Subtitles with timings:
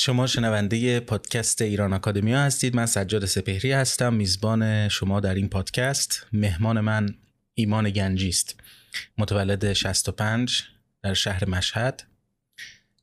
[0.00, 2.76] شما شنونده پادکست ایران آکادمیا هستید.
[2.76, 6.26] من سجاد سپهری هستم میزبان شما در این پادکست.
[6.32, 7.14] مهمان من
[7.54, 8.60] ایمان گنجی است.
[9.18, 10.62] متولد 65
[11.02, 12.02] در شهر مشهد.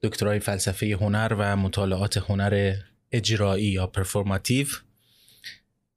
[0.02, 2.76] دکترای فلسفه هنر و مطالعات هنر
[3.12, 4.68] اجرایی یا پرفورماتیو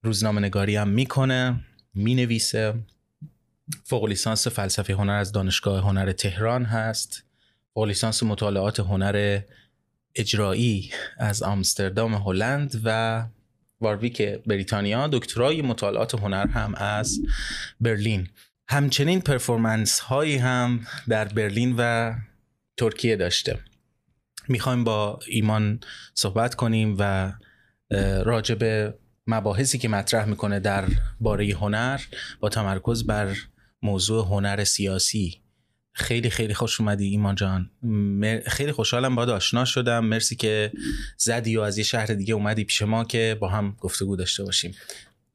[0.03, 1.61] روزنامه نگاری هم می‌کنه
[1.95, 2.75] می‌نویسه.
[3.84, 7.25] فوق لیسانس فلسفه هنر از دانشگاه هنر تهران هست.
[7.75, 9.41] فوق لیسانس مطالعات هنر
[10.14, 13.24] اجرایی از آمستردام هلند و
[13.80, 17.20] وارویک بریتانیا دکترای مطالعات هنر هم از
[17.80, 18.28] برلین.
[18.69, 22.14] همچنین پرفورمنس هایی هم در برلین و
[22.77, 23.58] ترکیه داشته.
[24.48, 25.80] می‌خوایم با ایمان
[26.14, 27.33] صحبت کنیم و
[28.24, 28.95] راجع به
[29.27, 30.84] مباحثی که مطرح می‌کنه در
[31.20, 32.00] باره هنر
[32.41, 33.36] با تمرکز بر
[33.83, 35.39] موضوع هنر سیاسی
[36.01, 37.70] خیلی خیلی خوش اومدی ایمان جان.
[38.47, 40.05] خیلی خوشحالم باید آشنا شدم.
[40.05, 40.73] مرسی که
[41.17, 44.75] زدی و از یه شهر دیگه اومدی پیش ما که با هم گفتگو داشته باشیم.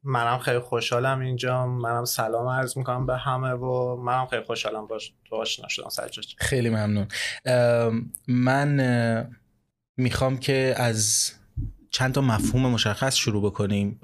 [0.03, 1.67] منم خیلی خوشحالم اینجا.
[1.67, 6.25] منم سلام عرض می‌کنم به همه و منم خیلی خوشحالم باش تو آشنا شدم سجاد
[6.37, 7.07] خیلی ممنون.
[8.27, 9.27] من
[9.97, 11.31] می‌خوام که از
[11.91, 13.99] چند تا مفهوم مشخص شروع بکنیم.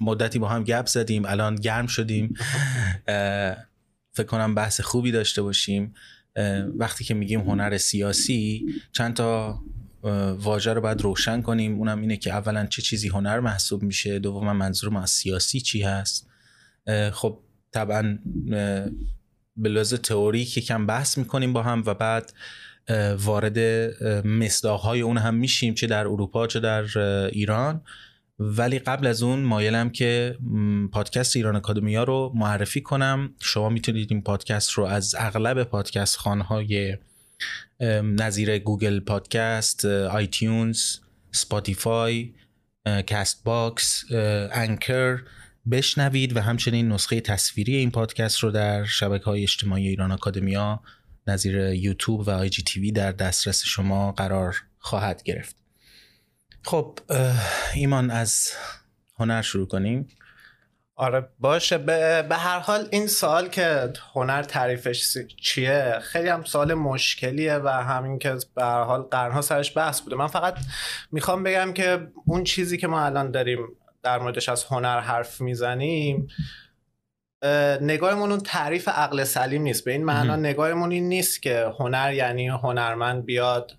[0.00, 2.34] مدتی با هم گپ زدیم الان گرم شدیم.
[4.16, 5.94] فکر کنم بحث خوبی داشته باشیم
[6.76, 9.60] وقتی که میگیم هنر سیاسی چند تا
[10.38, 11.78] واژه رو باید روشن کنیم.
[11.78, 15.82] اونم اینه که اولا چه چیزی هنر محسوب میشه دوما منظور ما از سیاسی چی
[15.82, 16.28] هست.
[17.12, 17.38] خب
[17.70, 18.18] طبعا
[19.56, 22.32] به لحاظ تئوریک کم بحث می‌کنیم با هم و بعد
[23.18, 23.58] وارد
[24.26, 26.98] مصداقهای اون هم میشیم چه در اروپا چه در
[27.28, 27.82] ایران.
[28.38, 30.38] ولی قبل از اون مایلم که
[30.92, 33.34] پادکست ایران اکادمیا رو معرفی کنم.
[33.40, 36.96] شما می‌تونید این پادکست رو از اغلب پادکست خان‌های
[38.02, 40.96] نظیر گوگل پادکست آیتیونز
[41.32, 42.34] سپاتیفای
[43.06, 44.04] کست باکس
[44.52, 45.22] انکر
[45.70, 50.80] بشنوید و همچنین نسخه تصویری این پادکست رو در شبکه های اجتماعی ایران اکادمیا
[51.26, 55.65] نظیر یوتیوب و IGTV در دسترس شما قرار خواهد گرفت.
[56.66, 56.98] خب
[57.74, 58.48] ایمان از
[59.18, 60.08] هنر شروع کنیم.
[60.96, 61.78] آره باشه.
[61.78, 68.18] به, هر حال این سال که هنر تعریفش چیه؟ خیلی هم سال مشکلیه و همین
[68.18, 70.16] که به هر حال قرنها سرش بحث بوده.
[70.16, 70.58] من فقط
[71.12, 73.58] می‌خوام بگم که اون چیزی که ما الان داریم
[74.02, 76.28] در موردش از هنر حرف می‌زنیم
[77.80, 79.84] نگاهمون اون تعریف عقل سلیم نیست.
[79.84, 83.72] به این معنا نگاهمون این نیست که هنر یعنی هنرمند بیاد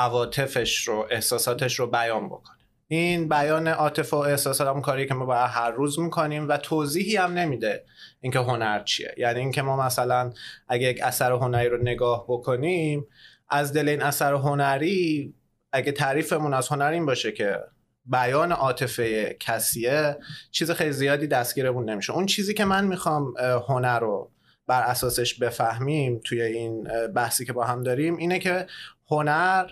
[0.00, 2.56] عواطفش رو احساساتش رو بیان بکنه.
[2.88, 7.16] این بیان عاطفه و احساسات هم کاری که ما باید هر روز می‌کنیم و توضیحی
[7.16, 7.84] هم نمیده
[8.20, 9.14] اینکه هنر چیه.
[9.18, 10.32] یعنی اینکه ما مثلا
[10.68, 13.06] اگه یک اثر هنری رو نگاه بکنیم
[13.48, 15.34] از دل این اثر هنری
[15.72, 17.58] اگه تعریفمون از هنر این باشه که
[18.04, 20.16] بیان عاطفه کسیه
[20.50, 22.12] چیز خیلی زیادی دستگیرمون نمیشه.
[22.12, 23.34] اون چیزی که من می‌خوام
[23.68, 24.30] هنر رو
[24.66, 26.82] بر اساسش بفهمیم توی این
[27.14, 28.66] بحثی که با هم داریم اینه که
[29.10, 29.70] هنر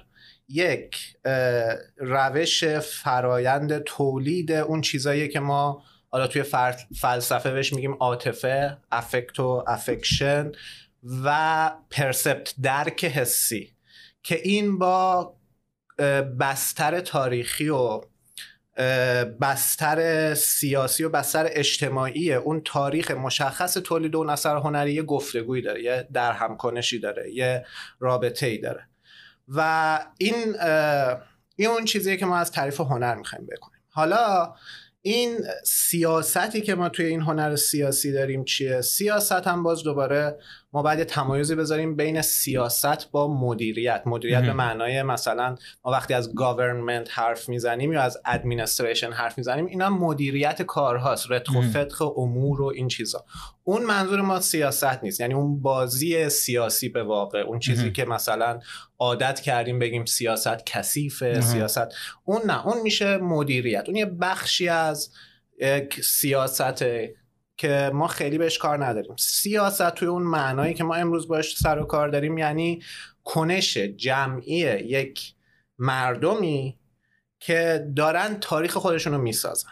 [0.49, 1.17] یک
[1.97, 6.45] روش فرایند تولید اون چیزایی که ما حالا توی
[7.01, 10.53] فلسفه بهش میگیم عاطفه افکت و افکشن
[11.25, 13.73] و پرسپت درک حسی
[14.23, 15.35] که این با
[16.41, 18.01] بستر تاریخی و
[19.41, 25.83] بستر سیاسی و بستر اجتماعی اون تاریخ مشخص تولید اون اثر هنری یه گفتگویی داره
[25.83, 27.67] یه درهمکنشی داره یه
[28.01, 28.88] رابطه ای داره.
[29.49, 30.35] و این
[31.57, 33.81] این اون چیزیه که ما از تعریف هنر می‌خوایم بکنیم.
[33.91, 34.55] حالا
[35.03, 40.39] این سیاستی که ما توی این هنر سیاسی داریم چیه؟ سیاست هم باز دوباره
[40.73, 44.03] ما باید تمایزی بذاریم بین سیاست با مدیریت.
[44.07, 49.67] مدیریت به معنای مثلا ما وقتی از government حرف می‌زنیم یا از administration حرف می‌زنیم
[49.67, 51.31] اینا مدیریت کارهاست.
[51.31, 53.25] رتق و فتق امور و این چیزا.
[53.65, 55.21] اون منظور ما سیاست نیست.
[55.21, 57.39] یعنی اون بازی سیاسی به واقع.
[57.39, 58.61] اون چیزی که مثلا
[58.99, 61.89] عادت کردیم بگیم سیاست کثیفه سیاست.
[62.25, 62.67] اون نه.
[62.67, 63.85] اون میشه مدیریت.
[63.87, 65.11] اون یه بخشی از
[66.03, 66.85] سیاست
[67.59, 69.17] که ما خیلی بهش کار نداریم.
[69.17, 72.83] سیاست توی اون معنایی که ما امروز باش سر و کار داریم یعنی
[73.25, 75.35] کنش جمعی یک
[75.79, 76.79] مردمی
[77.41, 79.69] که دارن تاریخ خودشون رو می‌سازن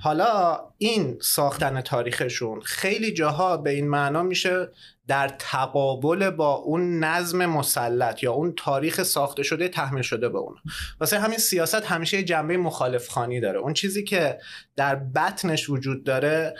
[0.00, 4.68] حالا این ساختن تاریخشون خیلی جاها به این معنا میشه
[5.06, 10.54] در تقابل با اون نظم مسلط یا اون تاریخ ساخته شده تحمیل شده به اون
[11.00, 13.58] واسه همین سیاست همیشه جنبه مخالف خانی داره.
[13.58, 14.38] اون چیزی که
[14.76, 16.54] در بطنش وجود داره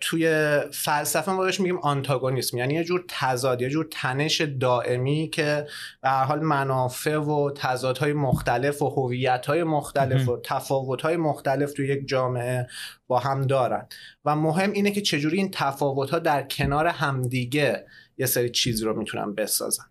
[0.00, 2.58] توی فلسفه ما بهش میگیم آنتاگونیسم.
[2.58, 5.66] یعنی یه جور تضاد یه جور تنش دائمی که
[6.02, 12.08] به هر حال منافع و تضادهای مختلف و هویت‌های مختلف و تفاوت‌های مختلف توی یک
[12.08, 12.66] جامعه
[13.06, 13.86] با هم دارن.
[14.24, 17.86] و مهم اینه که چجوری این تفاوت‌ها در کنار همدیگه
[18.18, 19.84] یه سری چیز رو می‌تونن بسازن.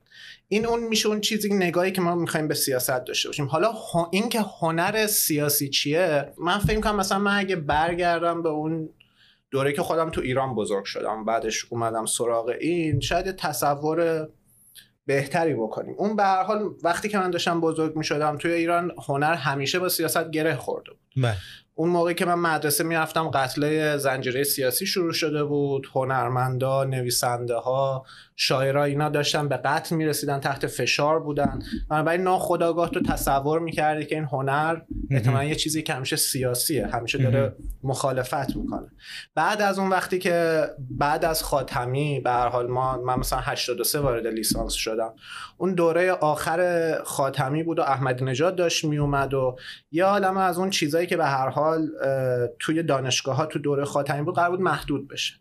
[0.47, 3.45] این اون میشه اون چیزی نگاهی که ما می‌خوایم به سیاست داشته باشیم.
[3.45, 3.73] حالا
[4.11, 8.89] این که هنر سیاسی چیه؟ من فکر کنم مثلا من اگه برگردم به اون
[9.53, 14.27] دوره که خودم تو ایران بزرگ شدم بعدش اومدم سراغ این شاید تصور
[15.05, 18.91] بهتری بکنیم اون به هر حال وقتی که من داشتم بزرگ می شدم توی ایران
[19.07, 21.35] هنر همیشه با سیاست گره خورده بود بله.
[21.75, 28.05] اون موقعی که من مدرسه می‌رفتم قتل زنجیره سیاسی شروع شده بود هنرمندا نویسنده ها
[28.35, 31.59] شاعرها اینا داشتن به قتل می‌رسیدن تحت فشار بودن.
[31.89, 34.81] بنابراین ناخداگاه تو تصور می‌کردی که این هنر
[35.11, 38.87] احتمالا یه چیزی که همیشه سیاسیه همیشه داره مخالفت می‌کنه.
[39.35, 43.99] بعد از اون وقتی که بعد از خاتمی به هر حال ما من مثلا 83
[43.99, 45.13] وارد لیسانس شدم.
[45.57, 49.55] اون دوره آخر خاتمی بود و احمدی نژاد داشت میومد و
[49.91, 51.87] یه عالمه از اون چیزایی که به هر حال
[52.59, 55.33] توی دانشگاه ها تو دوره خاتمی بود قرار بود محدود بشه.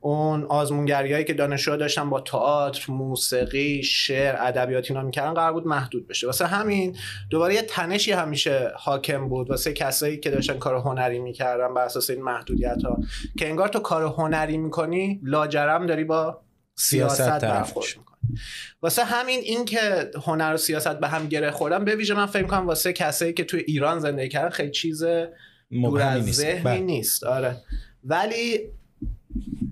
[0.00, 6.08] اون آزمونگریایی که دانشجوها داشتن با تئاتر موسیقی شعر ادبیات اینا می‌کردن قرار بود محدود
[6.08, 6.26] بشه.
[6.26, 6.96] واسه همین
[7.30, 9.50] دوباره یه تنشی همیشه حاکم بود.
[9.50, 12.98] واسه کسایی که داشتن کار هنری می‌کردن بر اساس این محدودیت ها
[13.38, 16.40] که انگار تو کار هنری می‌کنی لاجرم داری با
[16.74, 18.38] سیاست, برخورد می‌کنی.
[18.82, 22.46] واسه همین این که هنر و سیاست به هم گره خوردن به ویژه من فکر
[22.46, 25.04] کنم واسه کسایی که توی ایران زندگی کردن خیلی چیز
[25.70, 26.78] دور از ذهنی بله.
[26.78, 27.24] نیست.
[27.24, 27.56] آره.
[28.04, 28.60] ولی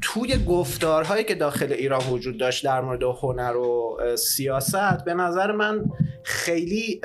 [0.01, 5.85] توی گفتارهایی که داخل ایران وجود داشت در مورد هنر و سیاست به نظر من
[6.25, 7.01] خیلی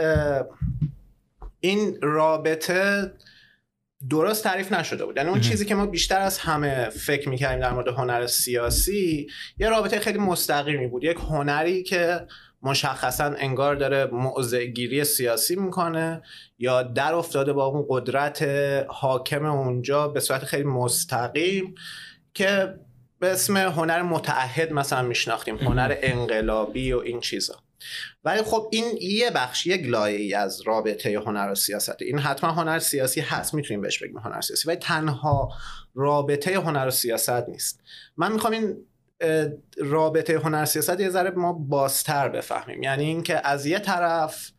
[1.60, 3.12] این رابطه
[4.10, 5.18] درست تعریف نشده بود.
[5.18, 9.28] یعنی اون چیزی که ما بیشتر از همه فکر می‌کردیم در مورد هنر سیاسی
[9.58, 11.04] یه رابطه خیلی مستقیمی بود.
[11.04, 12.28] یک هنری که
[12.64, 16.22] مشخصا انگار داره موضعگیری سیاسی می‌کنه
[16.60, 18.44] یا در افتاده با اون قدرت
[18.88, 21.76] حاکم اونجا به صورت خیلی مستقیم.
[22.34, 22.80] که
[23.20, 27.56] به اسم هنر متعهد مثلا میشناختیم هنر انقلابی و این چیزا.
[28.24, 32.02] ولی خب این یه بخش یک لایه ای از رابطه هنر و سیاست.
[32.02, 34.68] این حتما هنر سیاسی هست می‌تونیم بهش بگیم هنر سیاسی.
[34.68, 35.50] ولی تنها
[35.96, 37.80] رابطه هنر و سیاست نیست.
[38.18, 38.78] من می‌خوام این
[39.78, 42.84] رابطه هنر سیاست یه ذره ما بازتر بفهمیم.
[42.84, 44.52] یعنی اینکه از یه طرف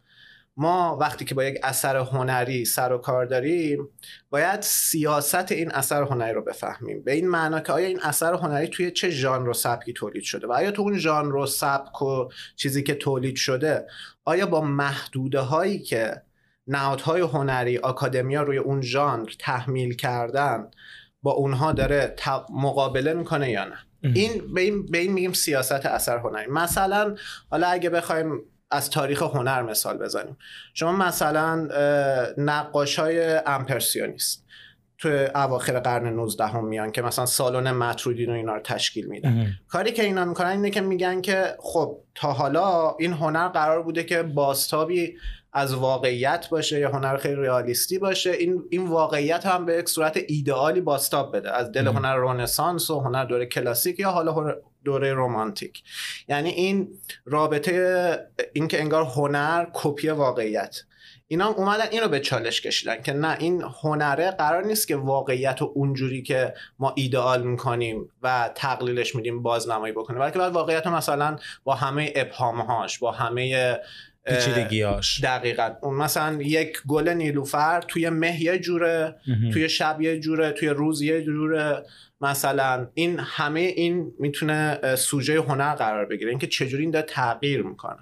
[0.56, 3.88] ما وقتی که با یک اثر هنری سر و کار داریم
[4.30, 7.02] باید سیاست این اثر هنری رو بفهمیم.
[7.02, 10.46] به این معنا که آیا این اثر هنری توی چه ژانر و سبکی تولید شده
[10.46, 13.86] و آیا تو اون ژانر و سبک و چیزی که تولید شده
[14.24, 16.22] آیا با محدوده هایی که
[16.66, 20.70] نهادهای هنری آکادمیا روی اون ژانر تحمیل کردن
[21.22, 22.16] با اونها داره
[22.50, 23.78] مقابله می‌کنه یا نه؟
[24.14, 26.50] این به, این به این میگیم سیاست اثر هنری.
[26.50, 27.16] مثلا
[27.50, 28.40] حالا اگه بخوایم
[28.72, 30.36] از تاریخ هنر مثال بزنیم.
[30.74, 31.68] شما مثلا
[32.36, 34.44] نقاش های امپرسیونیست
[34.98, 39.46] تو اواخر قرن 19 هم میان که مثلا سالن مترودین و اینا رو تشکیل میدن.
[39.68, 44.04] کاری که اینا می‌کنن اینه که میگن که خب تا حالا این هنر قرار بوده
[44.04, 45.16] که باستابی
[45.52, 50.18] از واقعیت باشه یا هنر خیلی ریالیستی باشه این این واقعیت هم به یک صورت
[50.28, 51.52] ایدئالی باستاب بده.
[51.52, 55.82] از دل هنر رنسانس و هنر دوره کلاسیک یا حالا دوره رومانتیک
[56.28, 56.88] یعنی این
[57.24, 58.18] رابطه
[58.52, 60.76] اینکه انگار هنر کپی واقعیت.
[61.28, 65.72] اینا اومدن اینو به چالش کشیدن که نه این هنره قرار نیست که واقعیت و
[65.74, 71.74] اونجوری که ما ایدئال می‌کنیم و تقلیلش میدیم بازنمایی بکنیم بلکه باید واقعیت مثلا با
[71.74, 73.78] همه ابهامهاش با همه
[74.26, 75.74] پیچیدگیاش دقیقا.
[75.82, 79.16] اون مثلا یک گل نیلوفر توی مه یه جوره
[79.52, 81.82] توی شب یه جوره توی روز یه جوره.
[82.22, 87.98] مثلا این همه این می‌تونه سوژه هنر قرار بگیره اینکه چجوری این داره تغییر می‌کنه.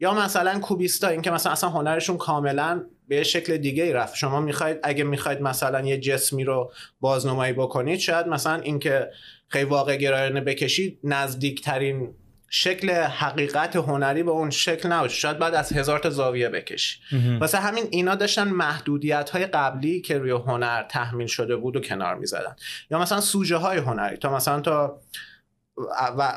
[0.00, 4.14] یا مثلا کوبیستا اینکه مثلا اصلا هنرشون کاملا به شکل دیگه ای رفت.
[4.14, 9.10] شما می‌خواید اگه می‌خواید مثلا یه جسمی رو بازنمایی بکنید شاید مثلا اینکه
[9.48, 12.14] خیلی واقع گرایانه بکشید نزدیکترین
[12.48, 15.14] شکل حقیقت هنری به اون شکل نباشه.
[15.14, 16.98] شاید بعد از هزار تا زاویه بکشی.
[17.40, 22.14] واسه همین اینا داشتن محدودیت های قبلی که روی هنر تحمیل شده بود و کنار
[22.14, 22.56] می‌زدن.
[22.90, 24.16] یا مثلا سوژه های هنری.
[24.16, 25.00] تا مثلا تا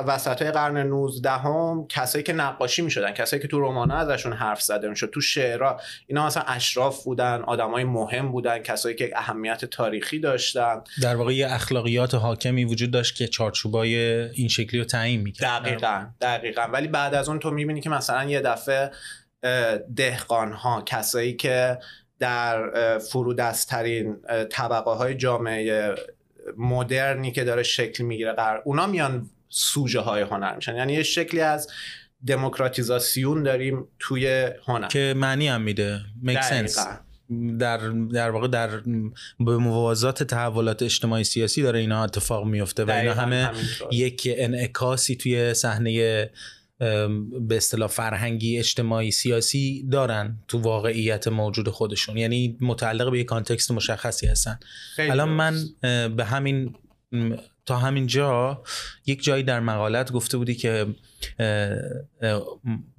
[0.08, 4.62] وسط های قرن 19 هم کسایی که نقاشی می‌شدن کسایی که تو رمان ازشون حرف
[4.62, 5.82] زده می‌شد تو شعرها.
[6.08, 10.82] اینا مثلا اشراف بودن آدمای مهم بودن کسایی که اهمیت تاریخی داشتن.
[11.02, 13.96] در واقع یه اخلاقیات حاکمی وجود داشت که چارچوبای
[14.30, 15.62] این شکلی رو تعیین می‌کرد.
[15.62, 16.62] دقیقا دقیقا.
[16.62, 18.92] ولی بعد از اون تو می‌بینی که مثلا یه دفعه
[19.96, 21.80] دهقان ها کسایی که
[22.20, 24.18] در فرودستترین
[24.50, 25.96] طبقه های جامعه
[26.58, 30.76] مدرنی که داره شکل می‌گیره قرار اونا میان سوژه های هنر میشن.
[30.76, 31.68] یعنی یه شکلی از
[32.28, 34.88] دموکراتیزاسیون داریم توی هنر.
[34.88, 36.02] که معنی هم میده.
[36.24, 36.80] Make sense.
[37.60, 37.78] در
[38.14, 38.70] در واقع در
[39.40, 43.52] به موازات تحولات اجتماعی سیاسی داره اینا اتفاق میفته و اینا همه
[43.92, 46.30] یک انعکاسی توی صحنه
[46.80, 52.18] به اصطلاح فرهنگی اجتماعی سیاسی دارن تو واقعیت موجود خودشون.
[52.18, 54.60] یعنی متعلق به یک کانتکست مشخصی هستن.
[54.98, 55.56] الان من
[56.16, 56.76] به همین
[57.66, 58.64] تا همین جا
[59.06, 60.88] یک جایی در مقالت گفته بودی که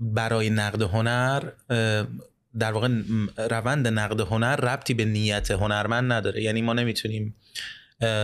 [0.01, 1.43] برای نقد هنر
[2.59, 2.89] در واقع
[3.39, 6.43] روند نقد هنر ربطی به نیت هنرمند نداره.
[6.43, 7.35] یعنی ما نمی‌تونیم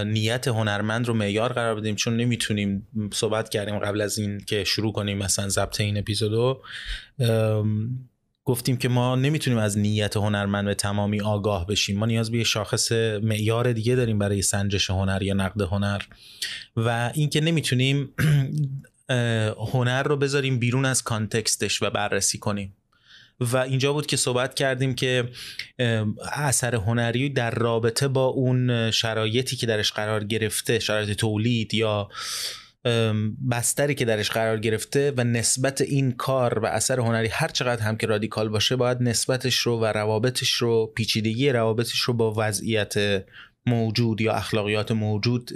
[0.07, 4.93] نیت هنرمند رو معیار قرار بدیم چون نمی‌تونیم صحبت کردیم قبل از این که شروع
[4.93, 6.63] کنیم مثلا ضبط این اپیزودو
[8.45, 11.99] گفتیم که ما نمی‌تونیم از نیت هنرمند به تمامی آگاه بشیم.
[11.99, 12.93] ما نیاز به یه شاخص
[13.23, 16.03] معیار دیگه داریم برای سنجش هنر یا نقد هنر.
[16.77, 18.15] و اینکه نمی‌تونیم
[19.73, 22.77] هنر رو بذاریم بیرون از کانتکستش و بررسی کنیم.
[23.41, 25.29] و اینجا بود که صحبت کردیم که
[26.33, 32.09] اثر هنری در رابطه با اون شرایطی که درش قرار گرفته شرایط تولید یا
[33.51, 37.97] بستری که درش قرار گرفته و نسبت این کار و اثر هنری هر چقدر هم
[37.97, 43.25] که رادیکال باشه باید نسبتش رو و روابطش رو پیچیدگی روابطش رو با وضعیت
[43.67, 45.51] موجود یا اخلاقیات موجود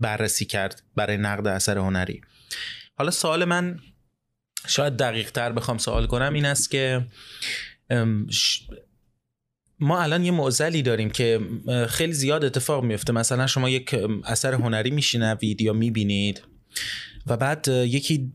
[0.00, 2.20] بررسی کرد برای نقد اثر هنری.
[2.94, 3.78] حالا سوال من
[4.68, 7.06] شاید دقیق تر بخوام سوال کنم این است که
[9.80, 11.40] ما الان یه معزلی داریم که
[11.88, 13.94] خیلی زیاد اتفاق میفته مثلا شما یک
[14.24, 16.42] اثر هنری میشنوید یا می‌بینید
[17.26, 18.32] و بعد یکی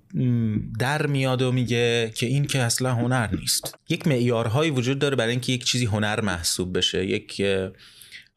[0.80, 3.75] در میاد و میگه که این که اصلا هنر نیست.
[3.90, 7.06] یک معیارهایی وجود داره برای اینکه یک چیزی هنر محسوب بشه.
[7.06, 7.42] یک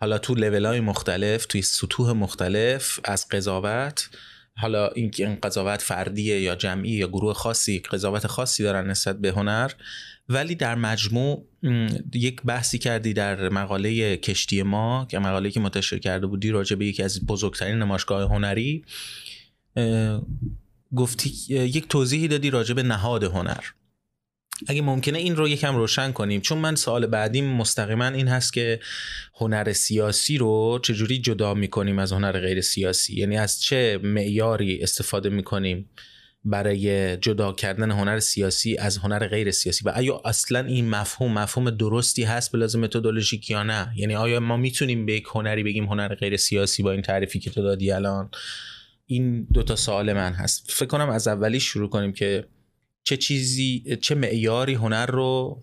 [0.00, 4.08] حالا تو لول های مختلف توی سطوح مختلف از قضاوت
[4.58, 9.30] حالا این این قضاوت فردیه یا جمعی یا گروه خاصی قضاوت خاصی دارن نسبت به
[9.30, 9.70] هنر.
[10.28, 11.44] ولی در مجموع
[12.14, 16.86] یک بحثی کردی در مقاله کشتی ما که مقاله که منتشر کرده بودی راجع به
[16.86, 18.84] یکی از بزرگترین نمایشگاه هنری.
[20.96, 23.64] گفتی یک توضیحی دادی راجع به نهاد هنر.
[24.66, 26.40] اگه ممکنه این رو یکم روشن کنیم.
[26.40, 28.80] چون من سوال بعدیم مستقیما این هست که
[29.34, 35.28] هنر سیاسی رو چجوری جدا می‌کنیم از هنر غیر سیاسی؟ یعنی از چه معیاری استفاده
[35.28, 35.90] می‌کنیم
[36.44, 41.70] برای جدا کردن هنر سیاسی از هنر غیر سیاسی؟ و آیا اصلا این مفهوم مفهوم
[41.70, 45.84] درستی هست به لازم متدولوژیک یا نه؟ یعنی آیا ما می‌تونیم به یک هنری بگیم
[45.84, 48.30] هنر غیر سیاسی با این تعریفی که تو دادی الان؟
[49.06, 50.70] این دوتا سوال من هست.
[50.70, 52.44] فکر کنم از اولی شروع کنیم که
[53.06, 55.62] چه چیزی چه معیاری هنر رو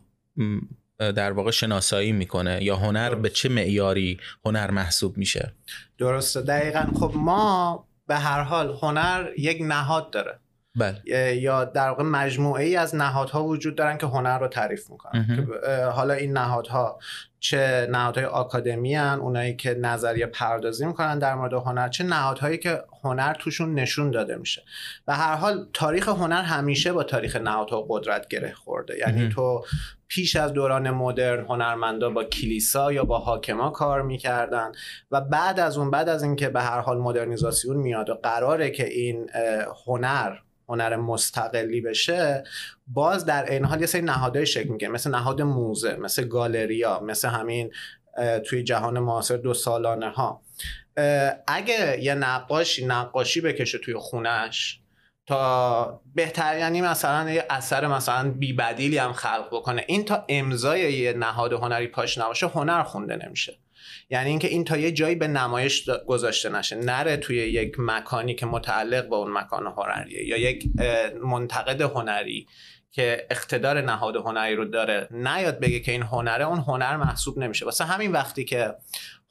[1.00, 5.54] در واقع شناسایی می‌کنه یا هنر به چه معیاری هنر محسوب میشه؟
[5.98, 6.42] درسته.
[6.42, 6.88] دقیقا.
[7.00, 10.40] خب ما به هر حال هنر یک نهاد داره.
[10.76, 11.02] بله.
[11.38, 15.48] یا در واقع مجموعه ای از نهادها وجود دارن که هنر رو تعریف می‌کنن.
[15.94, 17.00] حالا این نهادها
[17.44, 22.84] چه نهادهای آکادمی هن اونایی که نظریه پردازی می‌کنن در مورد هنر چه نهادهایی که
[23.04, 24.64] هنر توشون نشون داده میشه.
[25.08, 28.98] و هر حال تاریخ هنر همیشه با تاریخ نهادها قدرت گره خورده.
[28.98, 29.66] یعنی تو
[30.08, 34.72] پیش از دوران مدرن هنرمندا با کلیسا یا با حاکما کار می‌کردن
[35.12, 38.88] و بعد از اون بعد از اینکه به هر حال مدرنیزاسیون میاد و قراره که
[38.88, 39.30] این
[39.86, 40.36] هنر
[40.74, 42.44] هنر مستقلی بشه
[42.88, 47.28] باز در این حال یه سری نهادهای شکل میگه مثل نهاد موزه مثل گالریا مثل
[47.28, 47.72] همین
[48.46, 50.42] توی جهان معاصر دو سالانه ها
[51.48, 54.80] اگه یه نقاشی نقاشی بکشه توی خونش
[55.26, 59.84] تا بهتر یعنی مثلا یه اثر مثلا بی بدیلی هم خلق بکنه.
[59.88, 63.58] این تا امضای یه نهاد هنری پاش نباشه هنر خونده نمیشه.
[64.10, 66.76] یعنی اینکه این تا یه جایی به نمایش گذاشته نشه.
[66.76, 70.66] نره توی یک مکانی که متعلق با اون مکان هنریه یا یک
[71.24, 72.48] منتقد هنری.
[72.96, 77.66] که اقتدار نهاد هنری رو داره نیاد بگه که این هنره اون هنر محسوب نمیشه.
[77.66, 78.76] واسه همین وقتی که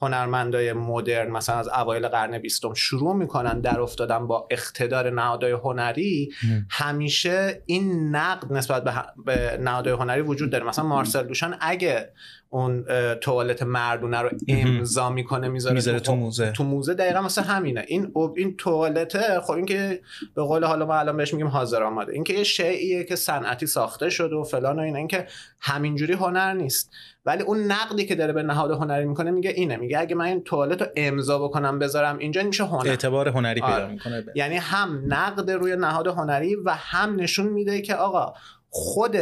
[0.00, 6.32] هنرمندای مدرن مثلا از اوایل قرن بیستم شروع می‌کنن در افتادن با اقتدار نهادهای هنری
[6.70, 8.84] همیشه این نقد نسبت
[9.24, 10.64] به نهادهای هنری وجود داره.
[10.64, 12.12] مثلا مارسل دوشان اگه
[12.48, 12.84] اون
[13.20, 16.52] توالت مردونه رو امضا می‌کنه می‌ذاره تو موزه.
[16.52, 17.84] تو موزه دقیقا مثل همینه.
[17.86, 20.00] این این توالته خب این که
[20.34, 22.12] به قول حالا ما الان بهش میگیم حاضر آماده.
[22.12, 23.16] این که یه شیعیه که
[23.52, 25.26] صنعتی ساخته شده و فلان و این این که
[25.60, 26.90] همینجوری هنر نیست.
[27.26, 29.76] ولی اون نقدی که داره به نهاد هنری می‌کنه میگه اینه.
[29.76, 32.88] میگه اگه من این توالت رو امضا بکنم بذارم اینجا میشه هنر.
[32.88, 33.86] اعتبار هنری پیدا آره.
[33.86, 38.32] می‌کنه یعنی هم نقد روی نهاد هنری و هم نشون میده که آقا
[38.70, 39.16] خود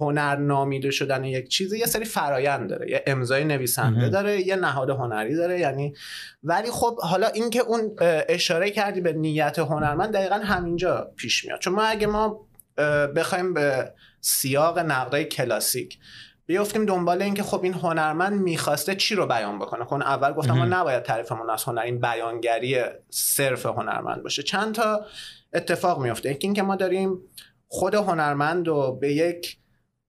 [0.00, 2.90] هنر نامیده شدن یک چیزی یه سری فرایند داره.
[2.90, 5.60] یه امضای نویسنده داره یه نهاد هنری داره.
[5.60, 5.94] یعنی
[6.42, 7.96] ولی خب حالا اینکه اون
[8.28, 11.58] اشاره کردی به نیت هنرمند دقیقا همینجا پیش میاد.
[11.58, 12.46] چون ما اگه ما
[13.16, 15.98] بخوایم به سیاق نقدای کلاسیک
[16.46, 20.64] بیافتیم دنبال اینکه خب این هنرمند می‌خواسته چی رو بیان بکنه؟ کن اول گفتم ما
[20.64, 24.42] نباید تعریفمون از هنر این بیانگری صرف هنرمند باشه.
[24.42, 25.06] چند تا
[25.52, 27.18] اتفاق میفته اینکه ما داریم
[27.68, 29.56] خود هنرمند رو به یک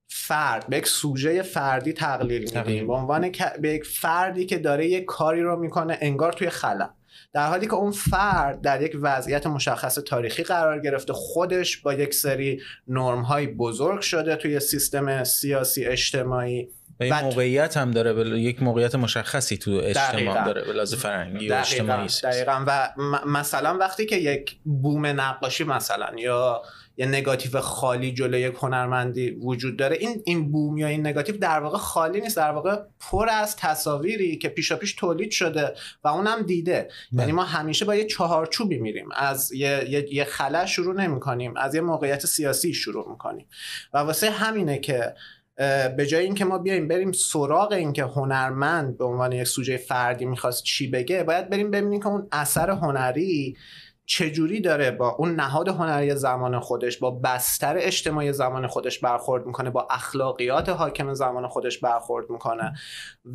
[0.08, 2.88] فرد به یک سوژه فردی تقلیل میدیم.
[2.88, 6.90] به عنوان به یک فردی که داره یک کاری رو می‌کنه انگار توی خلا
[7.34, 12.14] در حالی که اون فرد در یک وضعیت مشخص تاریخی قرار گرفته خودش با یک
[12.14, 18.34] سری نرم های بزرگ شده توی سیستم سیاسی اجتماعی و یک موقعیت هم داره بل...
[18.34, 22.08] یک موقعیت مشخصی تو اجتماع داره به فرنگی و اجتماعی.
[22.24, 22.64] دقیقا.
[22.68, 22.94] و
[23.26, 26.62] مثلا وقتی که یک بوم نقاشی مثلا یا
[26.98, 29.98] یه نگاتیو خالی جلوی یک هنرمندی وجود داره.
[30.00, 34.38] این این بوم یا این نگاتیو در واقع خالی نیست در واقع پر از تصاویری
[34.38, 35.74] که پیشا پیش تولید شده
[36.04, 36.90] و اونم دیده.
[37.12, 37.22] بله.
[37.22, 39.10] یعنی ما همیشه با یه چهارچوبی میریم.
[39.16, 43.46] از یه, یه،, یه خلا شروع نمی کنیم از یه موقعیت سیاسی شروع می‌کنیم
[43.94, 45.14] و واسه همینه که
[45.98, 50.64] به جای اینکه ما بیایم بریم سراغ اینکه هنرمند به عنوان یک سوژه فردی می‌خواست
[50.64, 53.58] چی بگه باید بریم ببینیم که اون اثر هنری
[54.06, 59.70] چجوری داره با اون نهاد هنری زمان خودش با بستر اجتماعی زمان خودش برخورد می‌کنه
[59.70, 62.74] با اخلاقیات حاکم زمان خودش برخورد می‌کنه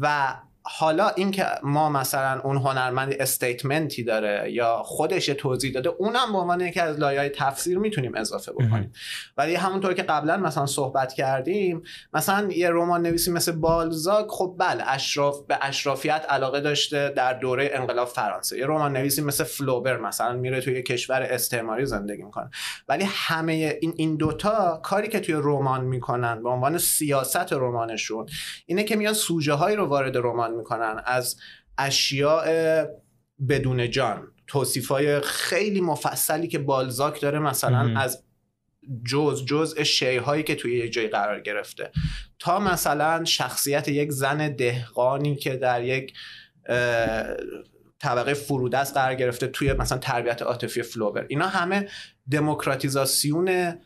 [0.00, 0.34] و
[0.70, 6.60] حالا اینکه ما مثلا اون هنرمند استیتمنتی داره یا خودش توضیح داده اونم به عنوان
[6.60, 8.92] یکی از لایه‌های تفسیر می‌تونیم اضافه بکنیم.
[9.36, 11.82] ولی همونطور که قبلا مثلا صحبت کردیم
[12.12, 17.70] مثلا یه رمان نویسی مثل بالزاک خب بله اشراف به اشرافیت علاقه داشته در دوره
[17.72, 18.58] انقلاب فرانسه.
[18.58, 22.50] یه رمان نویسی مثل فلوبر مثلا میره توی کشور استعماری زندگی می‌کنه.
[22.88, 28.26] ولی همه این این دوتا کاری که توی رمان می‌کنن به عنوان سیاست رمانشون
[28.66, 31.02] اینه که میان سوژه هایی رو وارد رمان می‌کنن.
[31.06, 31.36] از
[31.78, 32.84] اشیاء
[33.48, 38.24] بدون جان توصیف های خیلی مفصلی که بالزاک داره مثلا از
[39.06, 41.90] جز جز شی هایی که توی یه جای قرار گرفته.
[42.38, 46.12] تا مثلا شخصیت یک زن دهقانی که در یک
[47.98, 51.88] طبقه فرودست قرار گرفته توی مثلا تربیت عاطفی فلوبر اینا همه
[52.30, 53.78] دموکراتیزاسیون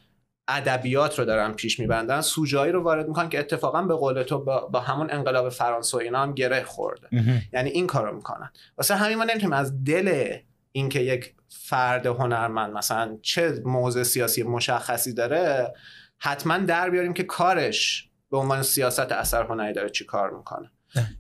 [0.56, 2.20] ادبیات رو دارن پیش میبندن.
[2.20, 6.22] سوژایی رو وارد می‌کنن که اتفاقا به قول تو با, همون انقلاب فرانسه و اینا
[6.22, 7.08] هم گره خورده.
[7.52, 8.50] یعنی این کارو می‌کنن.
[8.78, 10.36] واسه همین ما نمی‌تونیم از دل
[10.72, 15.74] اینکه یک فرد هنرمند مثلا چه موضع سیاسی مشخصی داره
[16.18, 20.70] حتما در بیاریم که کارش به عنوان سیاست اثر هنری داره چی کار می‌کنه.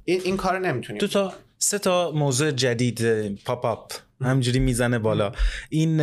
[0.04, 1.00] این این کار نمی‌تونیم.
[1.00, 5.32] دو تا سه تا موضوع جدید پاپ اپ همجوری می‌زنه بالا.
[5.70, 6.00] این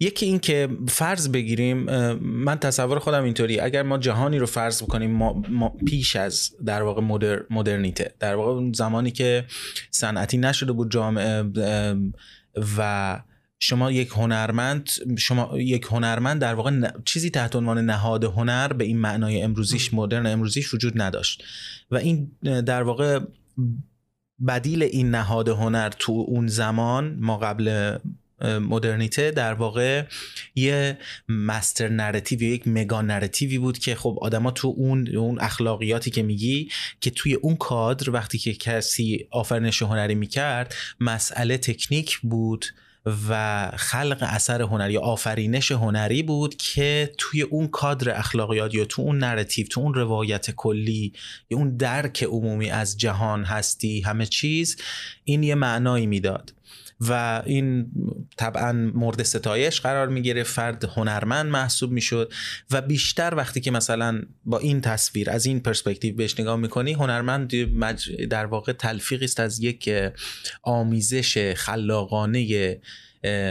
[0.00, 1.76] یکی این که فرض بگیریم
[2.20, 7.02] من تصور خودم اینطوری اگر ما جهانی رو فرض بکنیم ما, پیش از در واقع
[7.02, 9.44] مدر، مدرنیته در واقع زمانی که
[9.90, 11.44] صنعتی نشده بود جامعه
[12.78, 13.20] و
[13.58, 18.98] شما یک هنرمند شما یک هنرمند در واقع چیزی تحت عنوان نهاد هنر به این
[18.98, 21.44] معنای امروزیش مدرن امروزیش وجود نداشت.
[21.90, 23.20] و این در واقع
[24.46, 27.98] بدیل این نهاد هنر تو اون زمان ما قبل
[28.44, 30.04] مدرنیته در واقع
[30.54, 35.40] یه master narrative یا یک mega narrative ی بود که خب آدما تو اون اون
[35.40, 36.68] اخلاقیاتی که میگی
[37.00, 42.66] که توی اون کادر وقتی که کسی آفرینش هنری می‌کرد مسئله تکنیک بود
[43.28, 49.02] و خلق اثر هنری یا آفرینش هنری بود که توی اون کادر اخلاقیات یا تو
[49.02, 51.12] اون narrative تو اون روایت کلی
[51.50, 54.76] یا اون درک عمومی از جهان هستی همه چیز
[55.24, 56.52] این یه معنایی می‌داد.
[57.00, 57.92] و این
[58.36, 62.32] طبعا مورد ستایش قرار می‌گرفت فرد هنرمند محسوب می‌شد
[62.70, 67.54] و بیشتر وقتی که مثلا با این تصویر از این پرسپکتیو بهش نگاه می‌کنی هنرمند
[68.28, 69.90] در واقع تلفیقی است از یک
[70.62, 72.80] آمیزش خلاقانه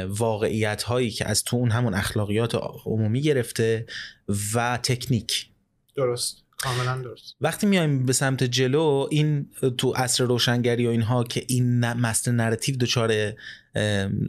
[0.07, 3.85] واقعیت هایی که از تو اون همون اخلاقیات عمومی گرفته
[4.53, 5.49] و تکنیک.
[5.95, 6.42] درست.
[6.63, 7.35] کاملا درست.
[7.41, 12.75] وقتی میایم به سمت جلو این تو عصر روشنگری و اینها که این master narrative
[12.77, 13.33] دچار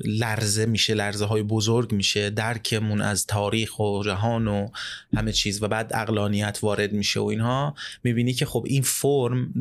[0.05, 4.69] لرزه میشه لرزه های بزرگ میشه درکمون از تاریخ و جهان و
[5.17, 9.53] همه چیز و بعد اقلانیت وارد میشه و اینها می‌بینی که خب این فرم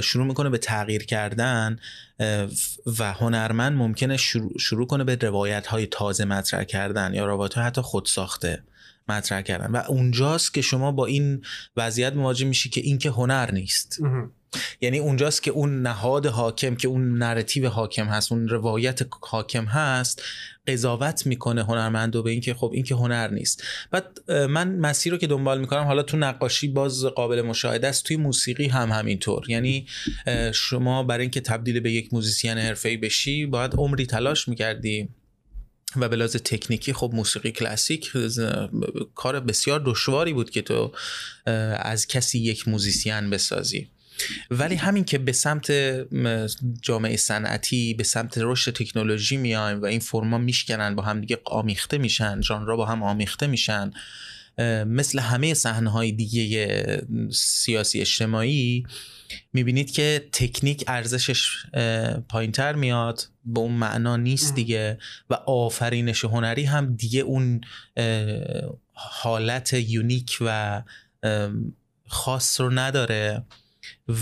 [0.00, 1.78] شروع می‌کنه به تغییر کردن
[2.98, 7.80] و هنرمند ممکنه شروع, شروع کنه به روایت های تازه مطرح کردن یا روایت حتی
[7.80, 8.62] خود ساخته
[9.08, 9.70] مطرح کردن.
[9.70, 11.44] و اونجاست که شما با این
[11.76, 13.98] وضعیت مواجه میشی که این که هنر نیست.
[14.80, 20.22] یعنی اونجاست که اون نهاد حاکم که اون نراتیو حاکم هست اون روایت حاکم هست
[20.66, 23.62] قضاوت می‌کنه هنرمند و به اینکه خب این که هنر نیست.
[23.90, 28.16] بعد من مسیر رو که دنبال می‌کنم حالا تو نقاشی باز قابل مشاهده است توی
[28.16, 29.50] موسیقی هم همینطور.
[29.50, 29.86] یعنی
[30.52, 35.08] شما برای اینکه تبدیل به یک موزیسین حرفه‌ای بشی باید عمری تلاش می‌کردی
[35.96, 38.12] و به لحاظ تکنیکی خب موسیقی کلاسیک
[39.14, 40.92] کار بسیار دشواری بود که تو
[41.76, 43.88] از کسی یک موزیسین بسازی.
[44.50, 45.72] ولی همین که به سمت
[46.82, 51.98] جامعه صنعتی به سمت رشد تکنولوژی میایم و این فرما میشکنن با هم دیگه آمیخته
[51.98, 53.90] میشن ژانرها با هم آمیخته میشن
[54.86, 58.86] مثل همه صحنه های دیگه سیاسی اجتماعی
[59.52, 61.46] می‌بینید که تکنیک ارزشش
[62.28, 64.98] پایینتر میاد به اون معنا نیست دیگه
[65.30, 67.60] و آفرینش هنری هم دیگه اون
[68.92, 70.82] حالت یونیک و
[72.06, 73.44] خاص رو نداره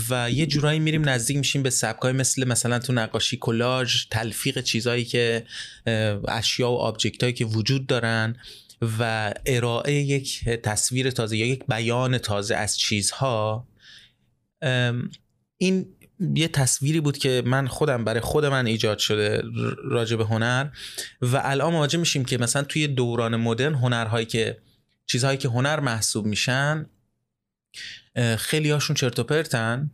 [0.09, 5.05] و یه جورایی میریم نزدیک میشیم به سبکای مثل مثلا تو نقاشی کلاژ تلفیق چیزهایی
[5.05, 5.45] که
[6.27, 8.35] اشیا و object که وجود دارن.
[8.81, 13.67] و ارائه یک تصویر تازه یا یک بیان تازه از چیزها
[15.57, 15.85] این
[16.35, 19.43] یه تصویری بود که من خودم برای خود من ایجاد شده
[19.83, 20.69] راجع به هنر
[21.21, 24.57] و الان مواجه میشیم که مثلا توی دوران مدرن هنرهایی که
[25.05, 26.85] چیزهایی که هنر محسوب میشن
[28.37, 29.91] خیلی هاشون چرت و پرتن.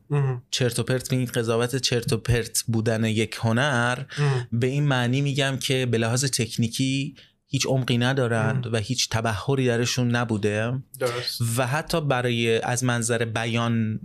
[0.51, 4.03] چرت و پرت این قضاوت چرت و پرت بودن یک هنر.
[4.51, 7.15] به این معنی میگم که به لحاظ تکنیکی
[7.53, 10.73] هیچ عمقی ندارند و هیچ تبهری درشون نبوده.
[10.99, 11.41] درست.
[11.57, 13.99] و حتی برای از منظر بیان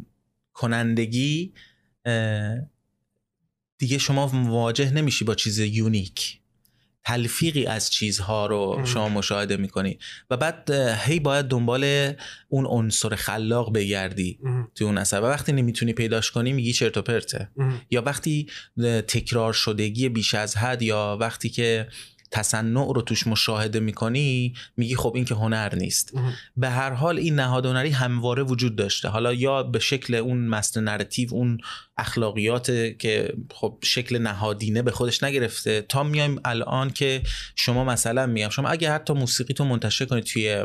[0.52, 1.52] کنندگی
[3.78, 6.40] دیگه شما مواجه نمیشی با چیز یونیک.
[7.04, 9.98] تلفیقی از چیزها رو شما مشاهده می‌کنی.
[10.30, 10.70] و بعد
[11.06, 12.12] هی باید دنبال
[12.48, 14.38] اون عنصر خلاق بگردی
[14.74, 15.20] تو اون اثر.
[15.20, 17.48] و وقتی نمی‌تونی پیداش کنی میگی چرت و پرته.
[17.90, 18.46] یا وقتی
[19.08, 21.88] تکرار شدگی بیش از حد یا وقتی که
[22.30, 26.12] تصنع رو توش مشاهده می‌کنی میگی خب این که هنر نیست.
[26.56, 29.08] به هر حال این نهاد هنری همواره وجود داشته.
[29.08, 31.58] حالا یا به شکل اون مست نراتیو اون
[31.98, 32.66] اخلاقیات
[32.98, 37.22] که خب شکل نهادینه به خودش نگرفته تا میایم الان که
[37.56, 40.64] شما مثلا میگم شما اگه حتی موسیقی تو منتشر کنید توی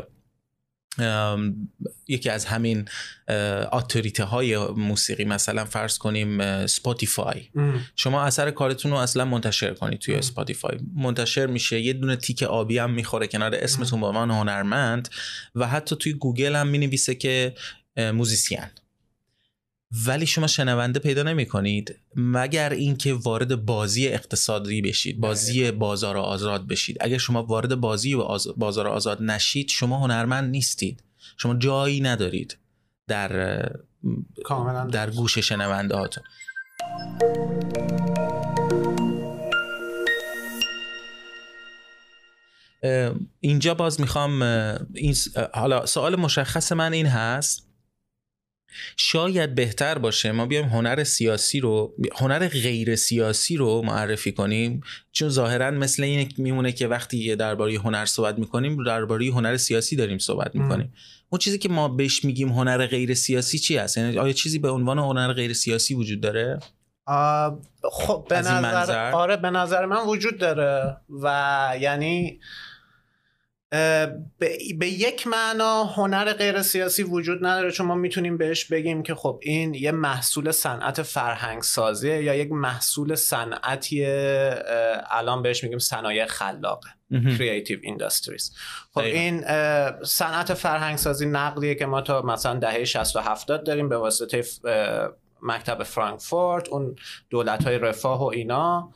[2.08, 2.88] یکی از همین
[3.72, 7.48] اتوریته های موسیقی مثلا فرض کنیم Spotify.
[7.96, 10.78] شما اثر کارتون رو اصلا منتشر کنید توی Spotify.
[10.96, 15.08] منتشر میشه یه دونه تیک آبی هم می‌خوره کنار اسمتون به عنوان هنرمند
[15.54, 17.54] و حتی توی گوگل هم می‌نویسه که
[17.96, 18.58] موزیسین.
[20.06, 26.66] ولی شما شنونده پیدا نمی کنید مگر اینکه وارد بازی اقتصادی بشید بازی بازار آزاد
[26.66, 26.96] بشید.
[27.00, 28.16] اگر شما وارد بازی
[28.56, 31.02] بازار آزاد نشید شما هنرمند نیستید.
[31.36, 32.58] شما جایی ندارید
[33.08, 33.62] در
[34.92, 36.24] در گوش شنونده هاتون
[43.40, 44.42] اینجا باز می‌خوام
[44.94, 45.14] این
[45.54, 47.73] حالا سوال مشخص من این هست.
[48.96, 54.80] شاید بهتر باشه ما بیایم هنر سیاسی رو هنر غیر سیاسی رو معرفی کنیم.
[55.12, 60.18] چون ظاهرا مثل این میمونه که وقتی درباره هنر صحبت می‌کنیم درباره هنر سیاسی داریم
[60.18, 60.92] صحبت می‌کنیم.
[61.30, 64.70] اون چیزی که ما بهش میگیم هنر غیر سیاسی چی هست؟ یعنی آیا چیزی به
[64.70, 66.58] عنوان هنر غیر سیاسی وجود داره؟
[67.92, 72.40] خب به نظر آره به نظر من وجود داره و یعنی
[74.78, 77.70] به, یک معنا هنر غیر سیاسی وجود نداره.
[77.70, 82.52] چون ما می‌تونیم بهش بگیم که خب این یه محصول صنعت فرهنگ سازیه یا یک
[82.52, 84.06] محصول صنعتی
[85.10, 88.52] الان بهش میگیم صنایع خلاقه Creative Industries.
[88.94, 89.40] خب این
[90.02, 94.44] صنعت فرهنگ سازی نقلیه که ما تا مثلا دهه 60 و 70 داریم به واسطه
[95.42, 96.96] مکتب فرانکفورت اون
[97.30, 98.92] دولت های رفاه و اینا.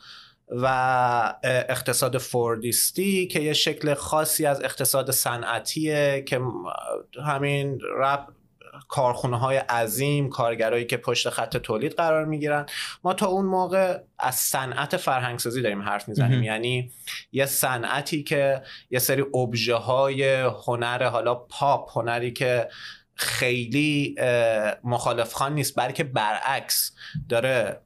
[0.50, 6.40] و اقتصاد فوردیستی که یه شکل خاصی از اقتصاد صنعتیه که
[7.26, 8.26] همین رب
[8.88, 12.66] کارخونه های عظیم کارگرایی که پشت خط تولید قرار می‌گیرن.
[13.04, 16.42] ما تا اون موقع از صنعت فرهنگسازی داریم حرف می‌زنیم.
[16.42, 16.90] یعنی
[17.32, 20.32] یه صنعتی که یه سری ابژه های
[20.66, 22.68] هنر حالا پاپ هنری که
[23.14, 24.14] خیلی
[24.84, 26.92] مخالف خان نیست بلکه برعکس
[27.28, 27.80] داره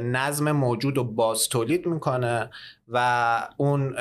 [0.00, 2.50] نظم موجود رو باز تولید می‌کنه
[2.88, 3.94] و اون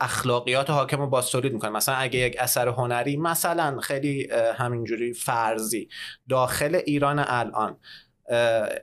[0.00, 1.70] اخلاقیات حاکم رو باز تولید می‌کنه.
[1.70, 5.88] مثلا اگه یک اثر هنری مثلا خیلی همینجوری فرضی
[6.28, 7.76] داخل ایران الان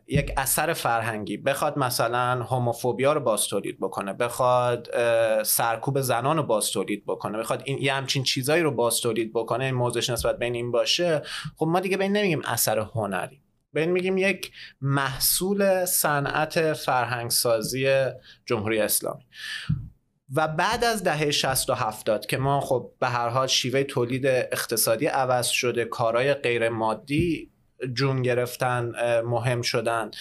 [0.07, 4.89] یک اثر فرهنگی بخواد مثلا هوموفوبیا رو باز تولید بکنه بخواد
[5.43, 9.65] سرکوب زنان رو باز تولید بکنه بخواد این یه همچین چیزایی رو باز تولید بکنه
[9.65, 11.21] این موضوعش نسبت بین این باشه
[11.57, 13.41] خب ما دیگه به این نمیگیم اثر هنری.
[13.73, 18.05] به این میگیم یک محصول صنعت فرهنگسازی
[18.45, 19.23] جمهوری اسلامی.
[20.35, 24.27] و بعد از دهه 60 و 70 که ما خب به هر حال شیوه تولید
[24.27, 27.51] اقتصادی عوض شده کارهای غیر مادی
[27.93, 28.91] جون گرفتن
[29.25, 30.11] مهم شدن.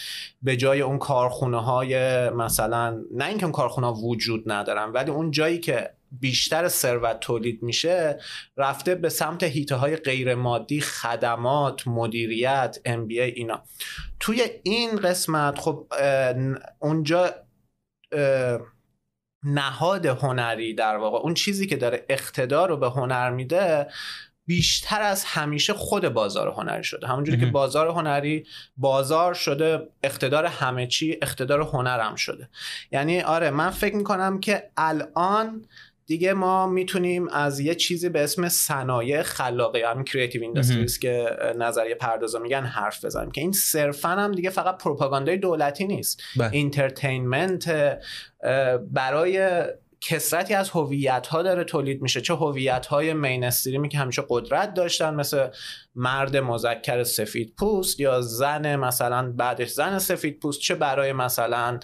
[0.43, 5.31] به جای اون کارخونه های مثلا نه اینکه اون کارخونه ها وجود ندارن ولی اون
[5.31, 8.19] جایی که بیشتر ثروت تولید میشه
[8.57, 13.63] رفته به سمت هیته های غیر مادی خدمات مدیریت ام بی اینا.
[14.21, 15.87] توی این قسمت خب
[16.79, 17.35] اونجا
[19.45, 23.87] نهاد هنری در واقع اون چیزی که داره اقتدار رو به هنر میده
[24.47, 27.07] بیشتر از همیشه خود بازار هنری شده.
[27.07, 28.47] همونجوری که بازار هنری
[28.77, 32.49] بازار شده اقتدار همه چی اقتدار هنر هم شده.
[32.93, 35.67] یعنی آره من فکر می‌کنم که الان
[36.11, 41.27] دیگه ما می‌تونیم از یه چیزی به اسم صنایع خلاقه همین creative industries که
[41.59, 43.31] نظریه پردازا میگن حرف بزنیم.
[43.31, 46.23] که این صرفا هم دیگه فقط پروپاگاندای دولتی نیست.
[46.53, 47.99] entertainment
[48.91, 49.65] برای
[50.01, 52.21] کثرتی از هویت ها داره تولید میشه.
[52.21, 55.49] چه هویت های mainstream ی که همیشه قدرت داشتن مثل
[55.95, 61.81] مرد مذکر سفید پوست یا زن مثلا بعدش زن سفید پوست چه برای مثلا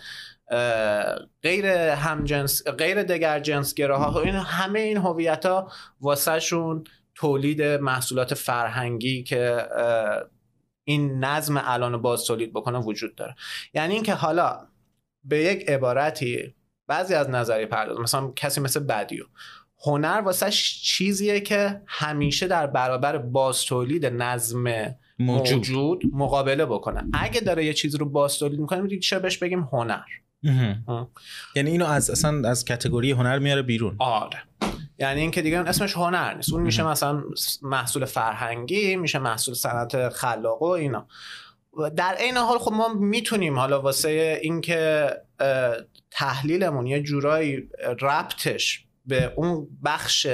[1.42, 8.34] غیر همجنس غیر دگر جنس گراها این همه این هویت ها واسه شون تولید محصولات
[8.34, 9.68] فرهنگی که
[10.84, 13.34] این نظم الان باز تولید بکنه وجود داره.
[13.74, 14.66] یعنی اینکه حالا
[15.24, 16.54] به یک عبارتی
[16.86, 19.24] بعضی از نظری پرداز مثلا کسی مثل بدیو
[19.86, 20.50] هنر واسه
[20.82, 25.56] چیزیه که همیشه در برابر باز تولید نظم موجود.
[25.56, 27.04] موجود مقابله بکنه.
[27.12, 30.04] اگه داره یه چیز رو باز تولید می‌کنه میگه چه بهش بگیم هنر؟
[31.54, 33.96] یعنی اینو از اصلا از کتگوری هنر میاره بیرون.
[33.98, 34.42] آره.
[34.98, 36.52] یعنی اینکه دیگه اسمش هنر نیست.
[36.52, 37.22] اون میشه مثلا
[37.62, 41.06] محصول فرهنگی میشه محصول صنعت خلاق و اینا.
[41.96, 45.10] در عین حال خب ما می‌تونیم حالا واسه اینکه
[46.10, 47.68] تحلیلمون یه جورایی
[48.00, 50.26] ربطش به اون بخش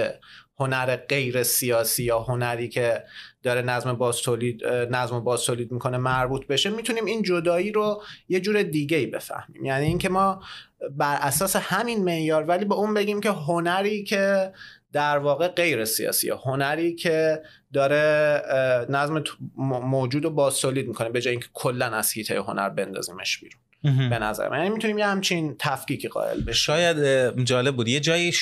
[0.59, 3.05] هنر غیر سیاسی یا هنری که
[3.43, 8.41] داره نظم باز تولید نظم باز تولید می‌کنه مربوط بشه می‌تونیم این جدایی رو یه
[8.41, 9.65] جور دیگه ای بفهمیم.
[9.65, 10.43] یعنی اینکه ما
[10.91, 14.53] بر اساس همین معیار ولی به اون بگیم که هنری که
[14.93, 19.25] در واقع غیر سیاسی هنری که داره نظم
[19.57, 23.62] موجود رو باز تولید می‌کنه به جای اینکه کلا از هیته هنر بندازیمش بیرون.
[23.83, 24.59] به نظر من.
[24.59, 26.53] یعنی می‌تونیم یه همچین تفکیکی قائل بشیم.
[26.53, 26.97] شاید
[27.45, 27.89] جالب بود.
[27.89, 28.33] یه جایی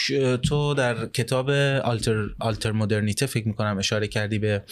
[0.48, 1.50] تو در کتاب
[1.85, 4.62] آلتر, آلتر مدرنیته فکر می‌کنم اشاره کردی به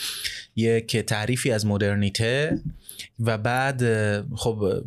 [0.57, 2.61] یک تعریفی از مدرنیته
[3.19, 3.83] و بعد
[4.37, 4.83] خب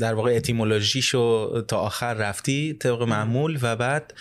[0.00, 4.14] در واقع اتیمولوژیشو تا آخر رفتی طبق معمول و بعد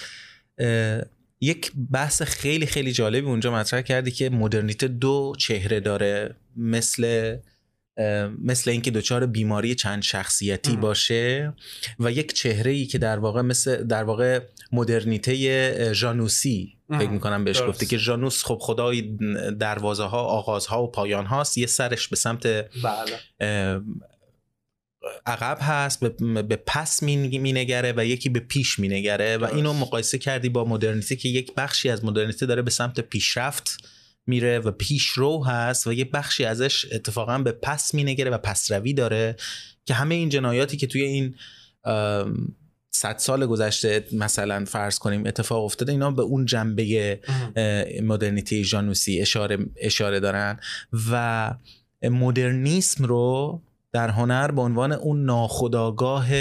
[1.41, 7.35] یک بحث خیلی خیلی جالبی اونجا مطرح کردی که مدرنیته دو چهره داره مثل
[8.43, 11.53] مثل اینکه دچار بیماری چند شخصیتی باشه
[11.99, 14.39] و یک چهره ای که در واقع مثل در واقع
[14.71, 19.17] مدرنیته ژانوسی فکر می‌کنم بهش گفته که ژانوس خب خدای
[19.59, 23.79] دروازه ها آغاز ها و پایان هاست یه سرش به سمت بله.
[25.25, 25.99] عقب هست
[26.47, 31.29] به پس مینگره و یکی به پیش مینگره و اینو مقایسه کردی با مدرنیته که
[31.29, 33.77] یک بخشی از مدرنیته داره به سمت پیشرفت
[34.27, 39.35] میره و پیشرو هست و یه بخشی ازش اتفاقا به پس مینگره و پسروی داره
[39.85, 41.35] که همه این جنایاتی که توی این
[42.91, 47.19] صد سال گذشته مثلا فرض کنیم اتفاق افتاده اینا به اون جنبه
[48.03, 50.59] مدرنیته جانوسی اشاره, اشاره دارن
[51.11, 51.53] و
[52.03, 56.33] مدرنیسم رو در هنر به عنوان اون ناخداگاه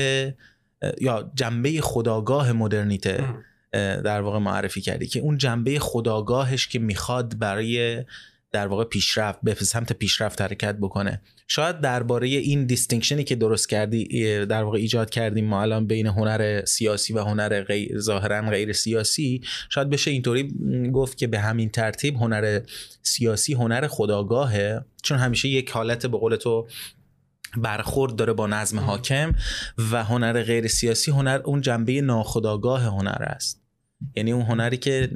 [1.01, 3.25] یا جنبه خداگاه مدرنیته.
[3.73, 8.05] در واقع معرفی کردی که اون جنبه خداگاهش که می‌خواد برای
[8.53, 11.21] در واقع پیشرفت به سمت پیشرفت حرکت بکنه.
[11.49, 14.07] شاید درباره این دیستینکشنی که درست کردی
[14.47, 19.41] در واقع ایجاد کردیم ما الان بین هنر سیاسی و هنر غیر ظاهرا غیر سیاسی
[19.71, 20.53] شاید بشه اینطوری
[20.93, 22.61] گفت که به همین ترتیب هنر
[23.03, 26.69] سیاسی هنر خداگاهه چون همیشه یک حالت به قول تو
[27.57, 29.35] برخورد داره با نظم حاکم
[29.93, 33.62] و هنر غیر سیاسی هنر اون جنبه ناخداگاه هنر است.
[34.17, 35.11] یعنی اون هنری که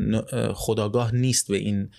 [0.54, 1.90] خداگاه نیست به این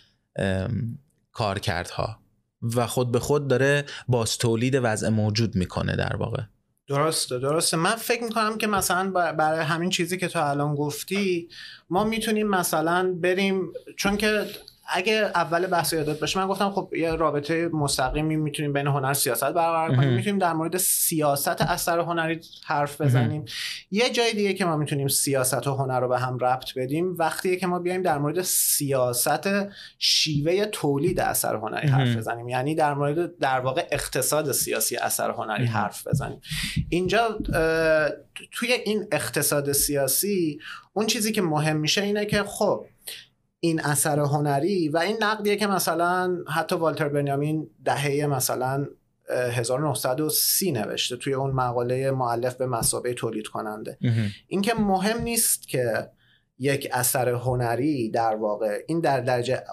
[1.32, 2.19] کارکردها.
[2.62, 6.43] و خود به خود داره باز تولید وضع موجود می‌کنه در واقع.
[6.88, 7.78] درسته درسته.
[7.78, 11.50] من فکر می‌کنم که مثلا برای همین چیزی که تو الان گفتی
[11.89, 14.45] ما می‌تونیم مثلا بریم چون که
[14.89, 19.43] اگه اول بحث یادت باشه من گفتم خب یه رابطه مستقیمی می‌تونیم بین هنر سیاست
[19.43, 20.13] برقرار کنیم.
[20.13, 23.45] می‌تونیم در مورد سیاست اثر هنری حرف بزنیم.
[23.91, 27.56] یه جای دیگه که ما می‌تونیم سیاست و هنر رو به هم ربط بدیم وقتیه
[27.56, 29.50] که ما بیایم در مورد سیاست
[30.00, 32.50] شیوه تولید اثر هنری حرف بزنیم.
[32.50, 36.41] یعنی در مورد در واقع اقتصاد سیاسی اثر هنری حرف بزنیم.
[36.89, 37.39] اینجا
[38.52, 40.60] توی این اقتصاد سیاسی
[40.93, 42.86] اون چیزی که مهم میشه اینه که خب
[43.59, 48.85] این اثر هنری و این نقدیه که مثلا حتی والتر بنیامین دهه مثلا
[49.29, 53.97] 1930 نوشته توی اون مقاله معلف به مسابقه تولید کننده.
[54.47, 56.09] اینکه مهم نیست که
[56.59, 58.79] یک اثر هنری در واقع.
[58.87, 59.63] این در درجه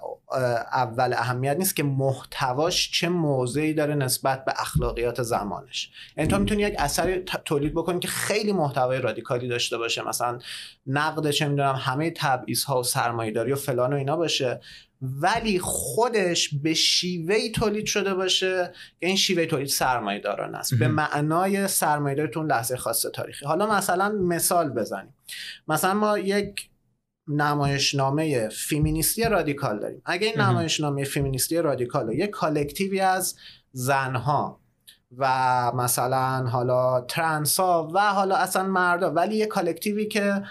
[0.73, 5.91] اول اهمیت نیست که محتواش چه موضعی داره نسبت به اخلاقیات زمانش.
[6.17, 10.09] یعنی تو می‌تونی یک اثر تولید بکنی که خیلی محتوای رادیکالی داشته باشه.
[10.09, 10.39] مثلا
[10.87, 14.61] نقد چه می‌دونم همه تبعیض ها و سرمایه‌داری و فلان و اینا باشه.
[15.03, 20.75] ولی خودش به شیوه‌ای تولید شده باشه که این شیوه تولید سرمایه دارانه است.
[20.75, 23.47] به معنای سرمایه تو لحظه خاص تاریخی.
[23.47, 25.15] حالا مثلا مثال بزنیم.
[25.69, 26.71] مثلا ما یک
[27.29, 30.03] نمایشنامه فیمینیستی رادیکال داریم.
[30.05, 33.37] اگه این نمایشنامه فیمینیستی رادیکال یک collective ی از
[33.73, 34.61] زنها
[35.17, 40.43] و مثلا حالا ترنسا و حالا اصلا مردا ولی یه کالکتیوی که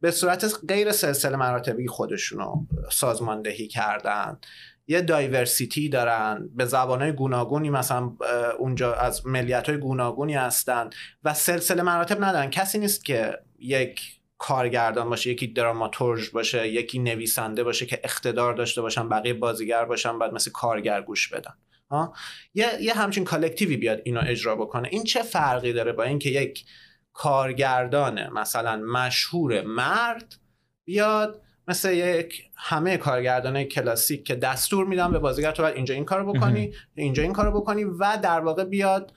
[0.00, 4.38] به صورت غیر سلسله مراتبی خودشونو سازماندهی کردن.
[4.86, 8.12] یه دایورسیتی دارن به زبانهای گوناگونی مثلا
[8.58, 10.90] اونجا از ملیت های گوناگونی هستن
[11.24, 12.50] و سلسله مراتب ندارن.
[12.50, 18.82] کسی نیست که یک کارگردان باشه یکی دراماتورژ باشه یکی نویسنده باشه که اقتدار داشته
[18.82, 21.54] باشن بقیه بازیگر باشن بعد مثل کارگر گوش بدن.
[21.90, 22.14] ها؟
[22.54, 24.88] یه, یه همچین کالکتیوی بیاد اینو اجرا بکنه.
[24.88, 26.64] این چه فرقی داره با اینکه یک
[27.12, 30.34] کارگردان مثلا مشهور مرد
[30.84, 36.04] بیاد مثل یک همه کارگردان کلاسیک که دستور میدن به بازیگر تو باید اینجا این
[36.04, 39.12] کارو بکنی اینجا این کارو بکنی و در واقع بیاد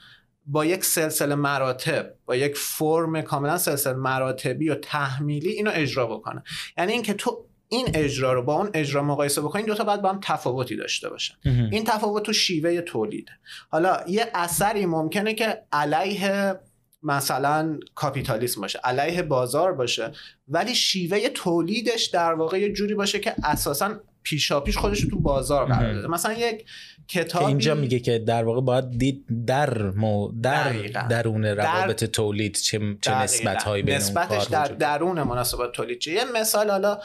[0.45, 6.43] با یک سلسله مراتب با یک فرم کاملا سلسله مراتبی و تحمیلی اینو اجرا بکنه.
[6.77, 10.10] یعنی اینکه تو این اجرا رو با اون اجرا مقایسه بکنین دو تا باید با
[10.10, 11.34] هم تفاوتی داشته باشن.
[11.71, 13.32] این تفاوت تو شیوه تولیده
[13.69, 16.60] حالا یه اثری ممکنه که علیه
[17.04, 20.12] مثلا کاپیتالیسم باشه علیه بازار باشه
[20.47, 25.93] ولی شیوه تولیدش در واقع یه جوری باشه که اساسا پیشاپیش خودش تو بازار قرار
[25.93, 26.07] داده.
[26.07, 26.65] مثلا یک
[27.07, 30.73] کتابی اینجا میگه که در واقع باید دید در مو در
[31.10, 36.23] درون روابط تولید چه چه نسبت هایی بین نسبتش در درون مناسبات تولید چه یه
[36.36, 36.99] مثال حالا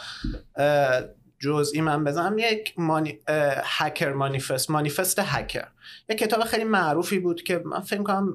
[1.46, 2.38] جزئی من بزنم.
[2.38, 3.18] یک مانی...
[3.64, 5.66] هکر مانیفست مانیفست هکر
[6.08, 8.34] یک کتاب خیلی معروفی بود که من فکر کنم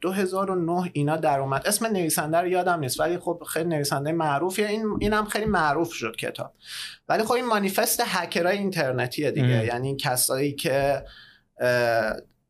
[0.00, 1.66] 2009 اینا در اومد.
[1.66, 4.66] اسم نویسنده رو یادم نیست ولی خب خیلی نویسنده معروفیه.
[4.66, 6.54] این اینم خیلی معروف شد کتاب.
[7.08, 9.64] ولی خب این مانیفست هکرای اینترنتیه دیگه.
[9.64, 11.04] یعنی کسایی که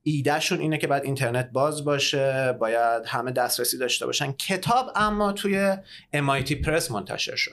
[0.02, 4.32] ایدهشون اینه که باید اینترنت باز باشه باید همه دسترسی داشته باشن.
[4.32, 5.76] کتاب اما توی
[6.14, 7.52] MIT Press منتشر شد.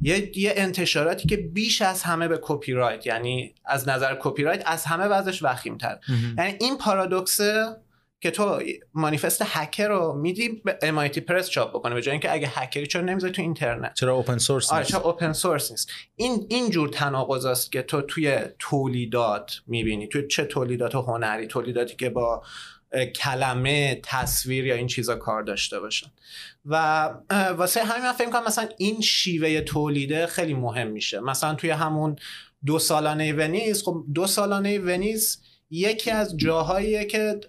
[0.00, 4.62] یه، یه انتشاراتی که بیش از همه به کپی رایت یعنی از نظر کپی رایت
[4.66, 5.98] از همه وضعش وخیم تر
[6.38, 7.76] یعنی این پارادوکسه
[8.24, 8.62] که تو
[8.94, 13.02] مانیفست هکر رو میدی به MIT Press چاپ بکنه به جای اینکه اگه هکری چرا
[13.02, 13.94] نمی‌ذاری تو اینترنت.
[13.94, 15.90] چرا open source آره چرا open source نیست.
[16.16, 20.08] این این جور تناقضاست که تو توی تولیدات می‌بینی.
[20.08, 22.42] توی چه تولیدات هنری تولیداتی که با
[23.16, 26.06] کلمه تصویر یا این چیزا کار داشته باشن.
[26.66, 27.04] و
[27.56, 31.20] واسه همین من فکر کنم مثلا این شیوه تولیده خیلی مهم میشه.
[31.20, 32.16] مثلا توی همون
[32.66, 37.40] دو سالانه ونیز خب دو سالانه ونیز یکی از جاهاییه که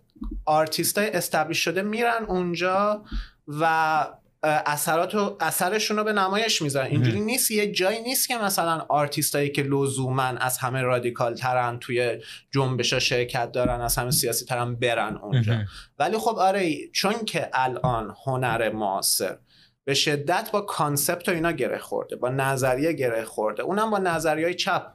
[0.46, 3.04] آرتیست های شده میرن اونجا
[3.48, 4.08] و
[4.46, 6.88] اثرات اثرشون رو به نمایش می‌ذارن.
[6.88, 12.22] اینجوری نیست یه جایی نیست که مثلا آرتیستایی که لزوما از همه رادیکال ترن توی
[12.52, 15.58] جنبشا شرکت دارن از همه سیاسی ترن برن اونجا.
[16.00, 19.38] ولی خب آره چون که الان هنر معاصر
[19.84, 23.64] به شدت با concept و اینا گره خورده با نظریه گره خورده.
[23.64, 24.92] اونم با نظریه چپ.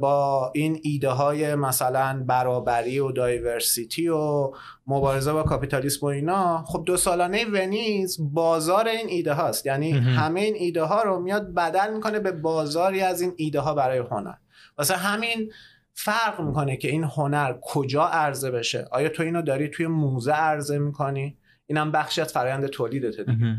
[0.00, 4.52] با این ایده های مثلا برابری و diversity و
[4.86, 10.40] مبارزه با کاپیتالیسم و اینا خب دو سالانه ونیز بازار این ایده هاست یعنی همه
[10.40, 14.34] این ایده ها رو میاد بدل می‌کنه به بازاری از این ایده ها برای هنر.
[14.78, 15.52] واسه همین
[15.94, 18.88] فرق می‌کنه که این هنر کجا عرضه بشه.
[18.90, 23.56] آیا تو اینو داری توی موزه عرضه می‌کنی؟ اینم بخشی از فرآیند تولیدته دیگه.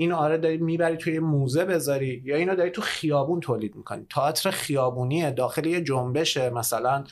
[0.00, 4.50] اینو آره داری می‌بری توی موزه بذاری یا اینو داری تو خیابون تولید می‌کنی؟ تئاتر
[4.50, 7.04] خیابونیه داخل یه جنبشه مثلا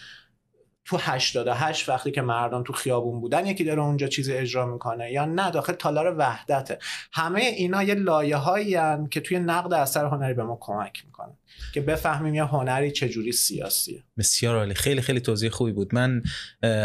[0.84, 5.24] تو 88 وقتی که مردم تو خیابون بودن یکی داره اونجا چیزی اجرا می‌کنه یا
[5.24, 6.78] نه؟ داخل تالار وحدته.
[7.12, 8.76] همه اینا یه لایه هایی
[9.10, 11.38] که توی نقد اثر هنری به ما کمک می‌کنه
[11.74, 14.04] که بفهمیم یه هنری چجوری سیاسیه.
[14.18, 14.74] بسیار عالی.
[14.74, 15.94] خیلی خیلی توضیح خوبی بود.
[15.94, 16.22] من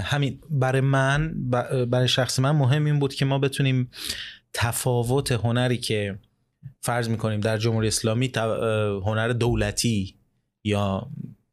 [0.04, 1.34] همین برای من
[1.90, 3.92] برای شخص من مهم این بود که ما بتونیم
[4.54, 6.20] تفاوت هنری که
[6.82, 8.32] فرض می‌کنیم در جمهوری اسلامی
[9.06, 10.16] هنر دولتی
[10.64, 11.08] یا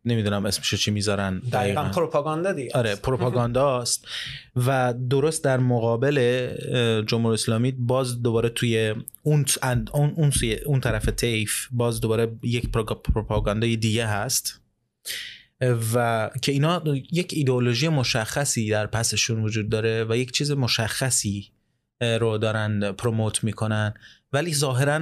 [0.05, 2.71] نمی‌دونم اسمشو چی می‌ذارن دقیقا پروپاگاندا دیگه.
[2.75, 4.09] آره پروپاگانداست
[4.57, 6.49] و درست در مقابل
[7.07, 9.45] جمهوری اسلامی باز دوباره توی اون
[9.93, 10.33] اون اون,
[10.67, 12.69] اون طرف تیف باز دوباره یک
[13.05, 14.61] پروپاگاندای دیگه هست.
[15.95, 16.83] و که اینا
[17.13, 21.51] یک ایدئولوژی مشخصی در پسشون وجود داره و یک چیز مشخصی
[22.01, 23.95] رو دارن پروموت می‌کنن.
[24.33, 25.01] ولی ظاهرا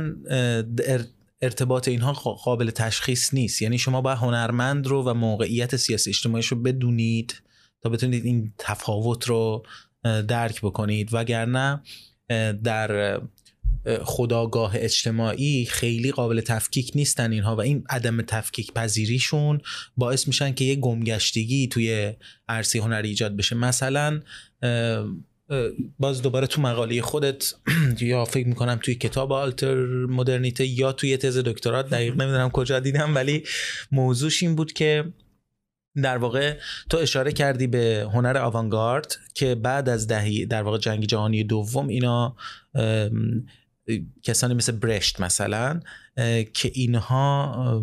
[1.42, 3.62] ارتباط اینها قابل تشخیص نیست.
[3.62, 7.42] یعنی شما باید هنرمند رو و موقعیت سیاسی اجتماعیش رو بدونید
[7.82, 9.66] تا بتونید این تفاوت رو
[10.05, 11.09] درک بکنید.
[11.12, 11.80] وگرنه
[12.64, 13.20] در
[14.03, 19.61] خداگاه اجتماعی خیلی قابل تفکیک نیستن اینها و این عدم تفکیک پذیریشون
[19.96, 22.12] باعث میشن که یه گمگشتگی توی
[22.49, 23.57] عرصه هنری ایجاد بشه.
[23.57, 24.20] مثلا
[25.99, 27.55] باز دوباره تو مقاله خودت
[28.01, 29.74] یا فکر می‌کنم توی کتاب آلتر
[30.07, 33.44] مدرنیته یا توی تز دکترات دقیق نمی‌دونم کجا دیدم ولی
[33.92, 35.05] موضوعش این بود که
[36.03, 36.59] در واقع
[36.90, 41.88] تو اشاره کردی به هنر آوانگارد که بعد از دهی در واقع جنگ جهانی دوم
[41.88, 42.36] اینا
[44.22, 45.80] کسانی مثل برشت مثلا
[46.55, 47.82] که اینها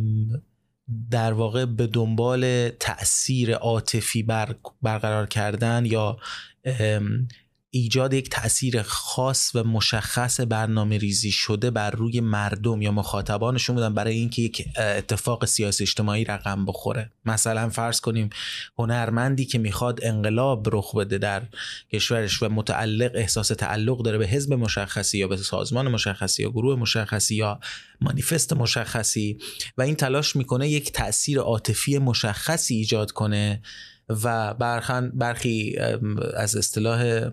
[1.12, 6.18] در واقع به دنبال تاثیر عاطفی بر برقرار کردن یا
[7.78, 13.94] ایجاد یک تاثیر خاص و مشخص برنامه ریزی شده بر روی مردم یا مخاطبانشون بودن
[13.94, 17.12] برای اینکه یک اتفاق سیاسی اجتماعی رقم بخوره.
[17.26, 18.30] مثلا فرض کنیم
[18.78, 21.42] هنرمندی که می‌خواد انقلاب رخ بده در
[21.94, 26.80] کشورش و متعلق احساس تعلق داره به حزب مشخصی یا به سازمان مشخصی یا گروه
[26.80, 27.60] مشخصی یا
[28.02, 29.38] مانیفست مشخصی
[29.78, 33.62] و این تلاش می‌کنه یک تاثیر عاطفی مشخصی ایجاد کنه
[34.10, 35.78] و برخن برخی
[36.38, 37.30] از اصطلاح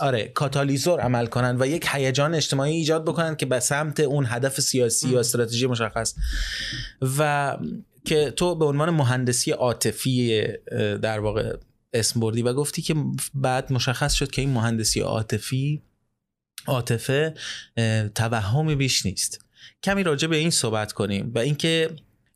[0.00, 4.60] آره کاتالیزور عمل کنن و یک هیجان اجتماعی ایجاد بکنن که به سمت اون هدف
[4.60, 6.14] سیاسی یا استراتژی مشخص.
[7.18, 7.56] و
[8.04, 10.46] که تو به عنوان مهندسی عاطفی
[11.02, 11.56] در واقع
[11.92, 12.94] اسم بردی و گفتی که
[13.34, 15.82] بعد مشخص شد که این مهندسی عاطفی
[16.66, 17.34] عاطفه
[18.14, 19.44] توهمی بیش نیست.
[19.82, 21.90] کمی راجع به این صحبت کنیم و اینکه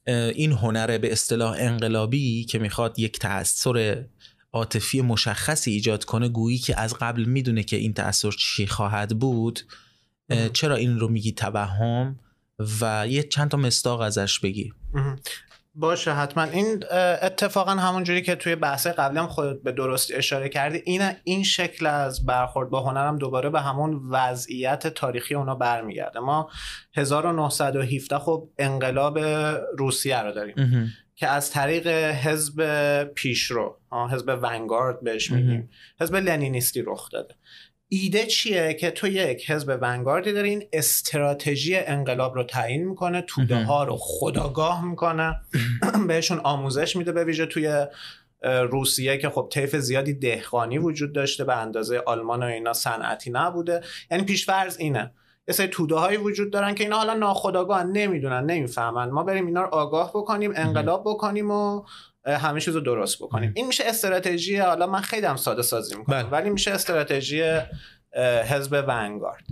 [0.09, 4.05] این هنر به اصطلاح انقلابی که می‌خواد یک تاثیر
[4.53, 9.61] عاطفی مشخصی ایجاد کنه گویی که از قبل می‌دونه که این تاثیر چی خواهد بود
[10.53, 12.21] چرا این رو میگی توهم
[12.81, 14.73] و یه چند تا مستاق ازش بگی.
[15.79, 16.43] باشه حتما.
[16.43, 16.85] این
[17.22, 21.43] اتفاقا همون جوری که توی بحث قبلی هم خودت به درستی اشاره کردی این این
[21.43, 26.20] شکل از برخورد با هنرم دوباره به همون وضعیت تاریخی اونا برمیگرده.
[26.20, 26.51] ما
[26.97, 29.18] 1917 خب انقلاب
[29.79, 33.79] روسیه رو داریم که از طریق حزب پیشرو
[34.12, 35.70] حزب ونگارد بهش میگیم.
[36.01, 37.35] حزب لنینیستی رخ داده.
[37.89, 43.64] ایده چیه که تو یک حزب ونگاردی داری این استراتژی انقلاب رو تعیین می‌کنه توده
[43.64, 45.41] ها رو خداگاه می‌کنه
[46.09, 47.86] بهشون آموزش میده به ویژه توی
[48.43, 53.80] روسیه که خب طیف زیادی دهقانی وجود داشته به اندازه آلمان و اینا صنعتی نبوده.
[54.11, 55.12] یعنی پیشفرض اینه.
[55.49, 59.11] یه سری توده هایی وجود دارن که اینا حالا ناخداگاه نمی‌دونن نمی‌فهمن.
[59.11, 61.82] ما بریم اینا رو آگاه بکنیم انقلاب بکنیم و
[62.29, 66.22] همه چیز رو درست بکنیم این میشه استراتژی حالا من خیلی هم ساده سازی می‌کنم
[66.22, 66.29] بله.
[66.29, 67.61] ولی میشه استراتژی
[68.49, 69.45] حزب ونگارد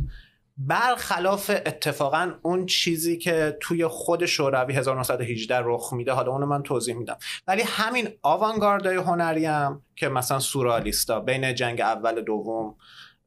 [0.58, 6.94] برخلاف اتفاقا اون چیزی که توی خود شوروی 1918 رخ میده حالا اونو من توضیح
[6.94, 7.16] میدم
[7.46, 12.74] ولی همین آوانگاردای هنری هم که مثلا سورالیستا بین جنگ اول دوم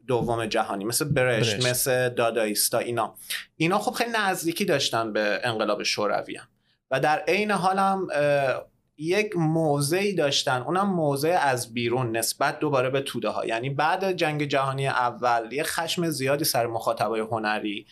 [0.08, 1.68] دوم جهانی مثل برشت, برشت.
[1.68, 3.16] مثل دادایستا اینا
[3.58, 6.48] اینا خب خیلی نزدیکی داشتن به انقلاب شوروی هم.
[6.92, 8.08] و در عین حالم
[9.02, 10.62] یک موضعی داشتن.
[10.62, 15.64] اونم موضع از بیرون نسبت دوباره به توده ها یعنی بعد جنگ جهانی اول یه
[15.64, 17.86] خشم زیادی سر مخاطبای هنری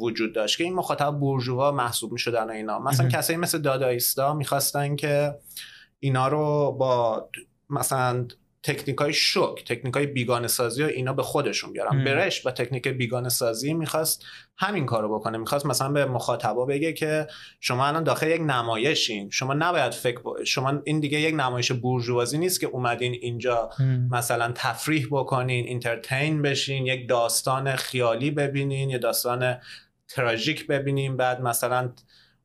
[0.00, 2.78] وجود داشت که این مخاطب بورژوا محسوب می‌شدن و اینا.
[2.78, 5.34] مثلا کسایی مثل دادایستا می‌خواستن که
[6.00, 7.28] اینا رو با
[7.70, 8.26] مثلا
[8.62, 12.04] تکنیک های شک تکنیک های بیگانه سازی و اینا به خودشون بیارن.
[12.04, 14.24] برش با تکنیک بیگانه سازی می‌خواست
[14.56, 15.38] همین کارو بکنه.
[15.38, 17.26] می‌خواست مثلا به مخاطبا بگه که
[17.60, 19.30] شما الان داخل یک نمایشین.
[19.30, 20.44] شما نباید فکر با...
[20.44, 23.70] شما این دیگه یک نمایش بورژوازی نیست که اومدین اینجا
[24.10, 29.56] مثلا تفریح بکنین اینترتین بشین یک داستان خیالی ببینین یه داستان
[30.08, 31.92] تراژیک ببینین بعد مثلا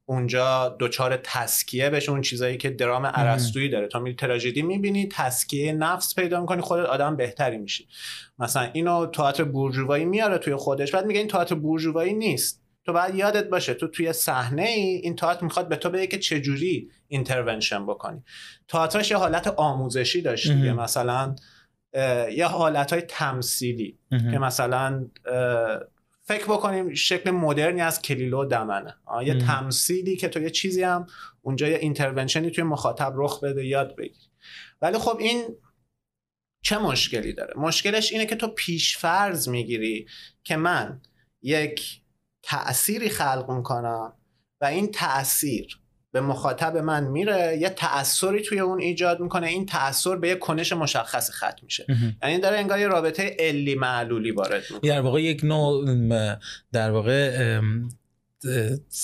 [0.09, 3.87] اونجا دچار تسکیه بشه اون چیزایی که درام ارسطویی داره.
[3.87, 7.87] تا میری تراژدی می‌بینی تسکیه نفس پیدا می‌کنی خودت آدم بهتری میشی.
[8.39, 12.61] مثلا اینو تئاتر بورژوایی میاره توی خودش بعد میگه این تئاتر بورژوایی نیست.
[12.85, 16.19] تو باید یادت باشه تو توی صحنه ای این تئاتر می‌خواد به تو بگه که
[16.19, 18.23] چجوری intervention بکنی.
[18.67, 21.35] تئاترش یه حالت آموزشی داشت دیگه مثلا
[22.31, 25.05] یه حالت های تمثیلی که مثلا
[26.27, 28.95] فکر بکنیم شکل مدرنی از کلیله و دمنه.
[29.25, 31.07] یه تمثیلی که تو یه چیزی هم
[31.41, 34.29] اونجا یه intervention ی توی مخاطب رخ بده یاد بگیری
[34.81, 35.55] ولی خب این
[36.63, 40.07] چه مشکلی داره؟ مشکلش اینه که تو پیشفرض می‌گیری
[40.43, 41.01] که من
[41.41, 42.01] یک
[42.43, 44.13] تئاتری خلق می‌کنم
[44.61, 45.79] و این تئاتر
[46.11, 50.73] به مخاطب من میره یه تأثیری توی اون ایجاد می‌کنه این تأثیر به یه کنش
[50.73, 51.85] مشخص ختم میشه.
[52.23, 54.91] یعنی داره انگار یه رابطه علی معلولی وارد می‌کنه.
[54.91, 55.85] در واقع یک نوع
[56.71, 57.59] در واقع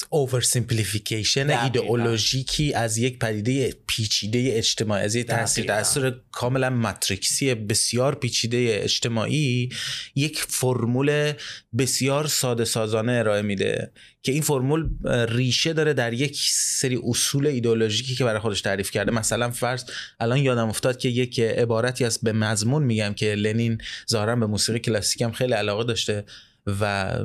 [0.09, 8.79] oversimplification ایدئولوژیکی از یک پدیده پیچیده اجتماعی از یک تاثیر تاثیر کاملا ماتریکسی بسیار پیچیده
[8.84, 9.69] اجتماعی
[10.15, 11.34] یک فرمول
[11.77, 13.91] بسیار ساده سازانه ارائه میده
[14.23, 14.89] که این فرمول
[15.29, 19.11] ریشه داره در یک سری اصول ایدئولوژیکی که برای خودش تعریف کرده.
[19.11, 19.84] مثلا فرض
[20.19, 23.77] الان یادم افتاد که یک عبارتی از به مضمون میگم که لنین
[24.09, 26.25] ظاهرا به موسیقی کلاسیک هم خیلی علاقه داشته
[26.67, 27.15] و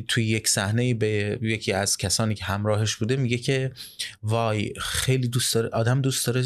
[0.00, 3.72] توی یک صحنه به یکی از کسانی که همراهش بوده میگه که
[4.22, 6.44] وای خیلی دوست داره آدم دوست داره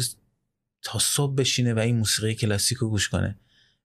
[0.81, 3.37] تا صبح بشینه و این موسیقی کلاسیک رو گوش کنه.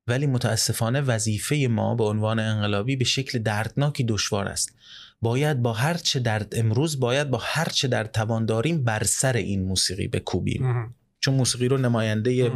[0.06, 4.74] ولی متاسفانه وظیفه ما به عنوان انقلابی به شکل دردناکی دشوار است.
[5.22, 9.36] باید با هر چه درد امروز باید با هر چه در توان داریم بر سر
[9.36, 10.94] این موسیقی بکوبیم.
[11.20, 12.48] چون موسیقی رو نماینده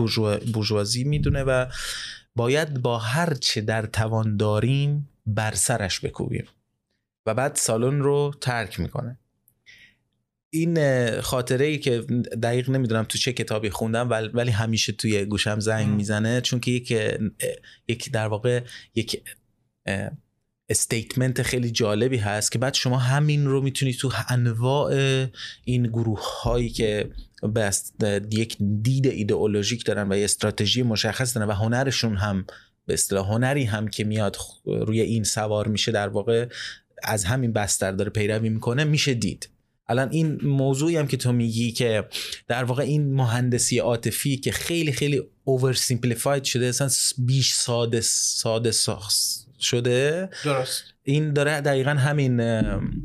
[0.52, 1.66] بورژوازی می‌دونه و
[2.36, 6.44] باید با هر چه در توان داریم بر سرش بکوبیم.
[7.30, 9.18] و بعد سالن رو ترک می‌کنه.
[10.50, 12.00] این خاطره ای که
[12.42, 16.40] دقیق نمی‌دونم تو چه کتابی خوندم ولی همیشه توی گوشم زنگ می‌زنه.
[16.40, 16.90] چون که یک
[17.88, 18.62] یک در واقع
[18.94, 19.22] یک
[20.68, 24.92] استیتمنت خیلی جالبی هست که بعد شما همین رو می‌تونید تو انواع
[25.64, 27.10] این گروه هایی که
[27.54, 32.46] بست یک دید ایدئولوژیک دارن و یه استراتژی مشخص دارن و هنرشون هم
[32.86, 36.46] به اصطلاح هنری هم که میاد روی این سوار میشه در واقع
[37.02, 39.48] از همین بستر داره پیروی می‌کنه میشه دید.
[39.88, 42.08] الان این موضوعی هم که تو میگی که
[42.48, 46.88] در واقع این مهندسی عاطفی که خیلی خیلی اوور سیمپلیفاید شده اصلا
[47.18, 48.72] بیش ساده ساده
[49.60, 50.84] شده درست.
[51.02, 52.40] این داره دقیقا همین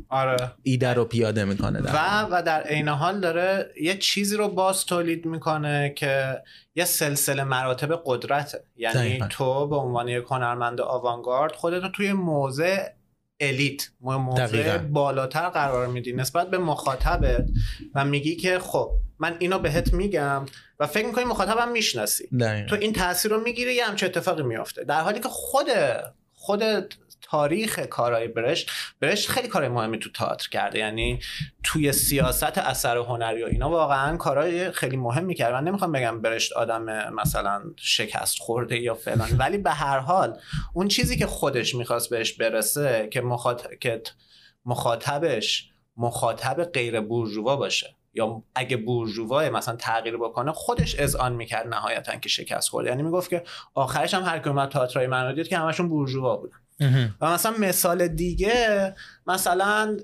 [0.08, 0.52] آره.
[0.62, 5.26] ایده رو پیاده می‌کنه و و در عین حال داره یه چیزی رو باز تولید
[5.26, 6.42] می‌کنه که
[6.74, 8.64] یه سلسله مراتب قدرته.
[8.76, 12.88] یعنی تو به عنوان یک هنرمند آوانگارد خودت رو توی موضع
[13.40, 16.12] الیت موضع بالاتر قرار میدی.
[16.12, 17.48] نسبت به مخاطبت
[17.94, 20.46] و میگی که خب من اینو بهت میگم
[20.80, 22.28] و فکر می‌کنی مخاطبم می‌شناسی.
[22.68, 25.66] تو این تاثیر رو می‌گیری یه همچه اتفاقی میافته؟ در حالی که خود
[26.34, 26.86] خودت
[27.30, 28.70] تاریخ کارهای برشت
[29.00, 30.78] برشت خیلی کارهای مهمی تو تئاتر کرده.
[30.78, 31.20] یعنی
[31.64, 35.54] توی سیاست اثر هنری و اینا واقعا کارهای خیلی مهمی کرده.
[35.54, 40.38] من نمی‌خوام بگم برشت آدم مثلا شکست خورده یا فلان ولی به هر حال
[40.74, 43.22] اون چیزی که خودش می‌خواست بهش برسه که,
[43.80, 44.02] که
[44.64, 47.96] مخاطبش مخاطب غیر بورژوا باشه.
[48.14, 52.88] یا اگه بورژوا مثلا تغییر بکنه خودش اذعان می‌کرد نهایتا که شکست خورده.
[52.88, 56.56] یعنی می‌گفت که آخرش هم هر کی اومد تئاترای من دید که همشون بورژوا بودن.
[57.20, 58.94] و مثلا مثال دیگه
[59.26, 59.96] مثلا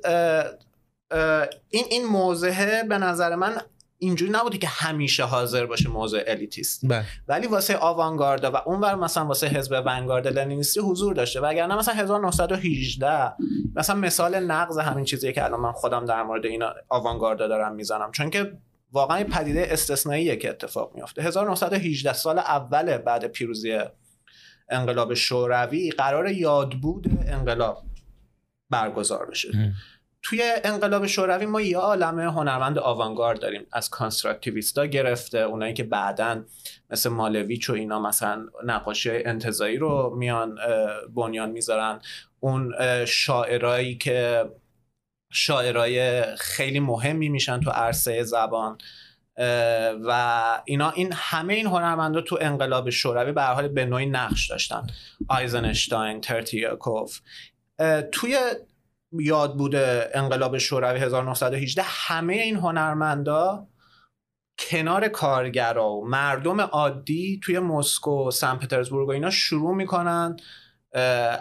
[1.68, 3.60] این این موضعه به نظر من
[3.98, 6.80] اینجوری نبوده که همیشه حاضر باشه موضوع الیتیست.
[6.86, 7.04] بله.
[7.28, 11.40] ولی واسه آوانگاردا و اونور مثلا واسه حزب ونگارد لنینیستی حضور داشته.
[11.40, 13.32] وگرنه مثلا 1918
[13.76, 18.10] مثلا مثال نقض همین چیزی که الان من خودم در مورد اینا آوانگاردا دارم می‌زنم.
[18.12, 18.52] چون که
[18.92, 21.22] واقعا پدیده استثنائیه که اتفاق میافته.
[21.22, 23.78] 1918 سال اول بعد پیروزی
[24.72, 27.82] انقلاب شوروی قرار یادبود انقلاب
[28.70, 29.72] برگزار بشه.
[30.22, 33.66] توی انقلاب شوروی ما یه عالم هنرمند آوانگارد داریم.
[33.72, 36.44] از کانستراکتیویستا گرفته اونایی که بعدا
[36.90, 40.58] مثل مالویچ و اینا مثلا نقاشی انتظایی رو میان
[41.14, 42.00] بنیان می‌ذارن.
[42.40, 44.50] اون شاعرایی که
[45.32, 48.78] شاعرای خیلی مهمی میشن تو عرصه زبان.
[50.06, 54.86] و اینا این همه این هنرمندا تو انقلاب شوروی به حال به نوعی نقش داشتن.
[55.28, 57.20] آیزنشتاین ترتیاکوف.
[58.12, 58.38] توی
[59.12, 63.66] یاد بوده انقلاب شوروی 1918 همه این هنرمندا
[64.58, 70.36] کنار کارگرا و مردم عادی توی مسکو سن پترزبورگ و اینا شروع می‌کنن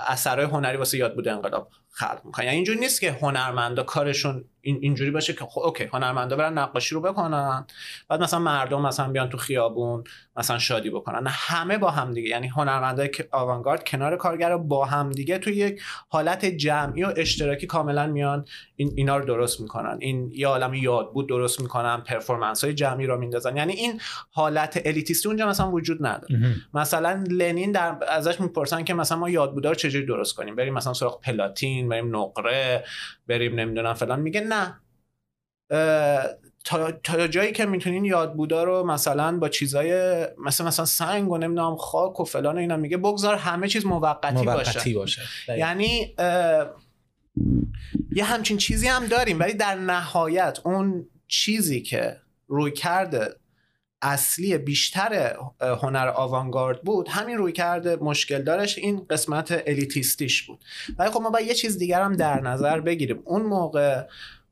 [0.08, 2.46] اثرهای هنری واسه یادبود انقلاب خلق می‌کنن.
[2.46, 6.96] یعنی اینجور نیست که هنرمندا کارشون این اینجوری باشه که خب okay هنرمندا برن نقاشی
[6.96, 7.66] رو بکنن.
[8.10, 10.04] بعد مثلا مردم مثلا بیان تو خیابون
[10.38, 11.28] مثلا شادی بکنن.
[11.28, 12.30] همه با هم دیگه.
[12.30, 18.08] یعنی هنرمندای آوانگارد کنار کارگر با هم دیگه تو یک حالت جمعی و اشتراکی کاملا
[18.08, 18.46] میان.
[18.76, 19.98] این اینا رو درست می‌کنن.
[20.02, 21.98] این یه عالم یاد بود درست می‌کنن.
[21.98, 23.58] performance های جمعی رو میندازن.
[23.58, 24.02] یعنی این
[24.32, 26.40] حالت الیتیستی اونجا مثلا وجود نداره.
[26.74, 30.94] مثلا لنین در ازش می‌پرسن که مثلا ما یادبودا رو چجوری درست کنیم؟ بریم مثلا
[30.94, 32.84] سراغ پلاتین بریم نقره
[33.28, 34.20] بریم نمی‌دونم فلان.
[34.20, 34.78] میگه نه.
[36.64, 41.76] تا, تا جایی که می‌تونین یادبودا رو مثلا با چیزای مثلا مثلا سنگ و نمی‌دونم
[41.76, 45.58] خاک و فلان و اینا میگه بگذار همه چیز موقتی, موقتی باشه, باشه.
[45.58, 46.16] یعنی
[48.12, 53.36] یه همچین چیزی هم داریم ولی در نهایت اون چیزی که روی کرده
[54.02, 55.36] اصلی بیشتر
[55.82, 60.64] هنر آوانگارد بود همین روی کرده مشکل دارش این قسمت الیتیستیش بود.
[60.98, 63.22] ولی خب ما باید یه چیز دیگر هم در نظر بگیریم.
[63.26, 64.04] اون موقع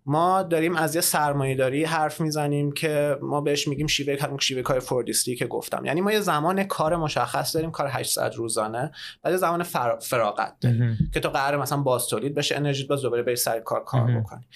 [0.10, 4.62] ما داریم از یه سرمایه داری حرف می‌زنیم که ما بهش میگیم شیوه همون شیوه
[4.62, 5.86] کار فوردیستی که گفتم.
[5.86, 8.92] یعنی ما یه زمان کار مشخص داریم کار 800 روزانه
[9.24, 9.64] بعد زمان
[10.00, 13.84] فراغت داریم که تو قرار مثلا باز تولید بشه انرژی باز دوباره بری سر کار
[13.84, 14.48] کار بکنی.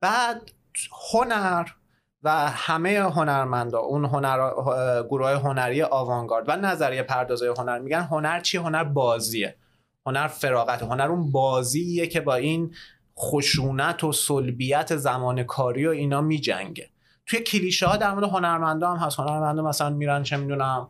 [0.00, 0.50] بعد
[1.12, 1.68] هنر
[2.22, 4.50] و همه هنرمندا اون هنر
[5.02, 9.56] گروه هنری آوانگارد و نظریه پردازای هنر میگن هنر چی؟ هنر بازیه.
[10.06, 12.74] هنر فراغت هنر اون بازیه که با این
[13.18, 16.88] خشونت و سلبیت زمان کاری و اینا میجنگه.
[17.26, 19.18] توی کلیشه ها در مورد هنرمندا هم هست.
[19.18, 20.88] هنرمندا مثلا میرن چه می‌دونم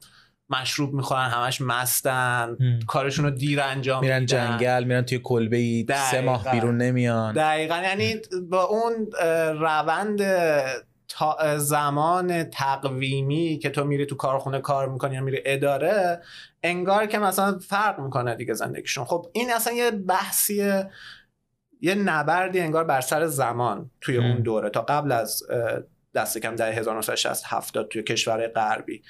[0.50, 2.56] مشروب می‌خورن همش مستن
[2.86, 4.58] کارشون رو دیر انجام میرن میدن.
[4.58, 7.34] جنگل میرن توی کلبه سه ماه بیرون نمیان.
[7.34, 7.76] دقیقا.
[7.76, 8.14] یعنی
[8.50, 9.10] با اون
[9.60, 10.22] روند
[11.08, 16.22] تا زمان تقویمی که تو میری تو کارخونه کار می‌کنی یا میری اداره
[16.62, 19.04] انگار که مثلا فرق می‌کنه دیگه زندگیشون.
[19.04, 20.90] خب این اصلا یه بحثیه
[21.82, 25.42] یه نبردی انگار بر سر زمان توی اون دوره تا قبل از
[26.14, 29.02] دست کم در 1960 70 توی کشور غربی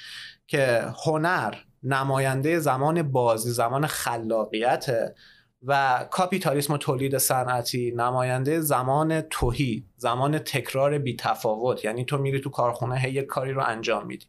[0.47, 5.15] که هنر نماینده زمان بازی زمان خلاقیت
[5.63, 12.41] و کاپیتالیسم و تولید صنعتی نماینده زمان توهی زمان تکرار بی تفاوت یعنی تو میری
[12.41, 14.27] تو کارخونه هی یک کاری رو انجام میدی.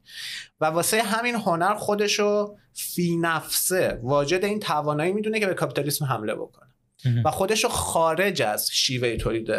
[0.62, 6.36] و واسه همین هنر خودشو فی نفسه واجد این توانایی می‌دونه که به کاپیتالیسم حمله
[6.36, 6.62] بکنه.
[7.26, 9.51] و خودشو خارج از شیوه تولید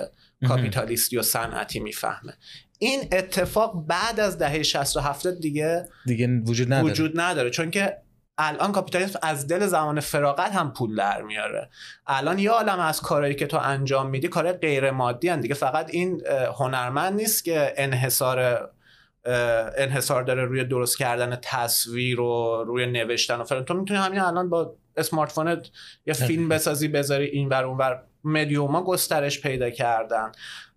[0.49, 2.33] کاپیتالیستی و صنعتی می‌فهمه.
[2.79, 6.93] این اتفاق بعد از دهه 60 و 70 دیگه دیگه وجود نداره.
[6.93, 7.51] وجود نداره.
[7.51, 7.97] چون که
[8.39, 11.71] الان کاپیتالیسم از دل زمان فراغت هم پول در میاره.
[12.07, 15.55] الان یه عالم از کارهایی که تو انجام میدی کار غیر مادی هن دیگه.
[15.55, 16.23] فقط این
[16.59, 18.71] هنرمند نیست که انحصار
[19.77, 23.65] انحصار داره روی درست کردن تصویر و روی نوشتن و فلان.
[23.65, 25.71] تو می‌تونی همین الان با smartphone ت
[26.07, 28.03] یه فیلم بسازی بذاری این ور اون ور.
[28.25, 30.33] مدیوما گسترش پیدا کردن.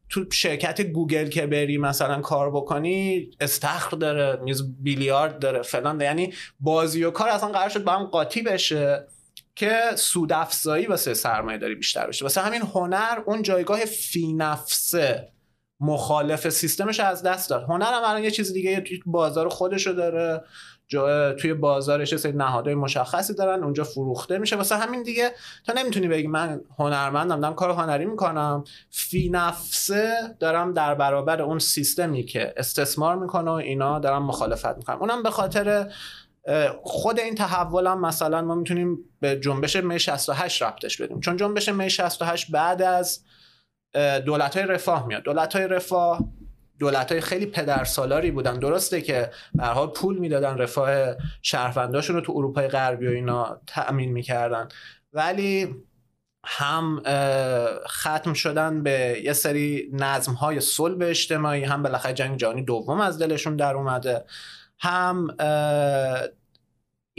[0.10, 6.34] تو شرکت گوگل که بری مثلا کار بکنی استخر داره میز بیلیارد داره فلان یعنی
[6.60, 9.08] بازی و کار اصلا قرار شد با هم قاطی بشه
[9.56, 12.26] که سود افزایی واسه سرمایه داری بیشتر بشه.
[12.26, 15.32] واسه همین هنر اون جایگاه فی نفسه
[15.80, 17.64] مخالف سیستمش از دست داد.
[17.64, 20.44] هنر هم الان یه چیز دیگه بازار خودشو داره.
[21.40, 24.56] توی بازارش سری نهادهای مشخصی دارن اونجا فروخته میشه.
[24.56, 25.32] واسه همین دیگه
[25.66, 28.64] تا نمی‌تونی بگی من هنرمندم دارم کار هنری می‌کنم.
[28.90, 35.00] فی نفسه دارم در برابر اون سیستمی که استثمار می‌کنه و اینا دارم مخالفت می‌کنم.
[35.00, 35.92] اونم به خاطر
[36.84, 41.20] خود این تحول هم مثلا ما می‌تونیم به جنبش می 68 ربطش بدیم.
[41.20, 43.24] چون جنبش می 68 بعد از
[44.26, 45.24] دولت های رفاه میاد.
[45.24, 46.20] دولت های رفاه
[46.80, 48.60] دولت های خیلی پدرسالاری بودن.
[48.60, 54.12] درسته که به حال پول می‌دادن رفاه شهرونداشون رو تو اروپای غربی و اینا تأمین
[54.12, 54.68] می‌کردن.
[55.14, 55.76] ولی
[56.46, 57.02] هم
[57.88, 63.20] ختم شدن به یه سری نظم های صلب اجتماعی هم بالاخره جنگ جهانی دوم از
[63.20, 64.26] دلشون در اومده
[64.80, 65.28] هم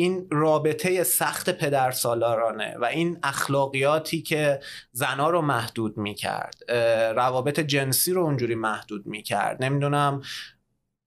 [0.00, 4.60] این رابطه سخت پدر سالارانه و این اخلاقیاتی که
[4.92, 6.70] زنا رو محدود می‌کرد
[7.16, 9.64] روابط جنسی رو اونجوری محدود می‌کرد.
[9.64, 10.22] نمی‌دونم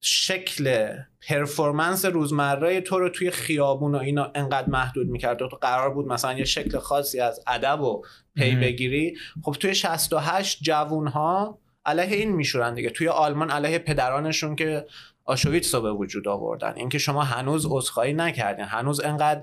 [0.01, 0.93] شکل
[1.27, 5.37] پرفورمنس روزمره تو رو توی خیابون و اینا انقدر محدود می‌کرد.
[5.37, 9.17] تو قرار بود مثلا یه شکل خاصی از ادب و پی بگیری.
[9.43, 12.89] خب توی 68 جوون ها علیه این میشورن دیگه.
[12.89, 14.85] توی آلمان علیه پدرانشون که
[15.31, 16.73] آشویتس رو به وجود آوردن.
[16.75, 18.65] اینکه شما هنوز عذرخواهی نکردین.
[18.65, 19.41] هنوز انقدر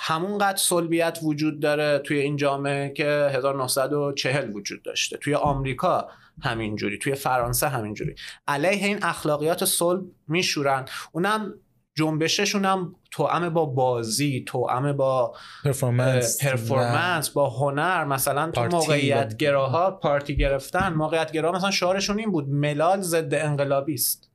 [0.00, 5.16] همونقدر صلبیت وجود داره توی این جامعه که 1940 وجود داشته.
[5.16, 6.08] توی آمریکا
[6.42, 8.14] همینجوری توی فرانسه همینجوری.
[8.48, 10.84] علیه این اخلاقیات صلب میشورن.
[11.12, 11.54] اونم
[11.94, 18.04] جنبششون هم توأم با بازی توأم با performance performance با هنر.
[18.04, 20.92] مثلا تو موقعیت گراها پارتی گرفتن.
[20.92, 22.48] موقعیت گراها مثلا شعارشون این بود.
[22.48, 24.29] ملال ضد انقلابی است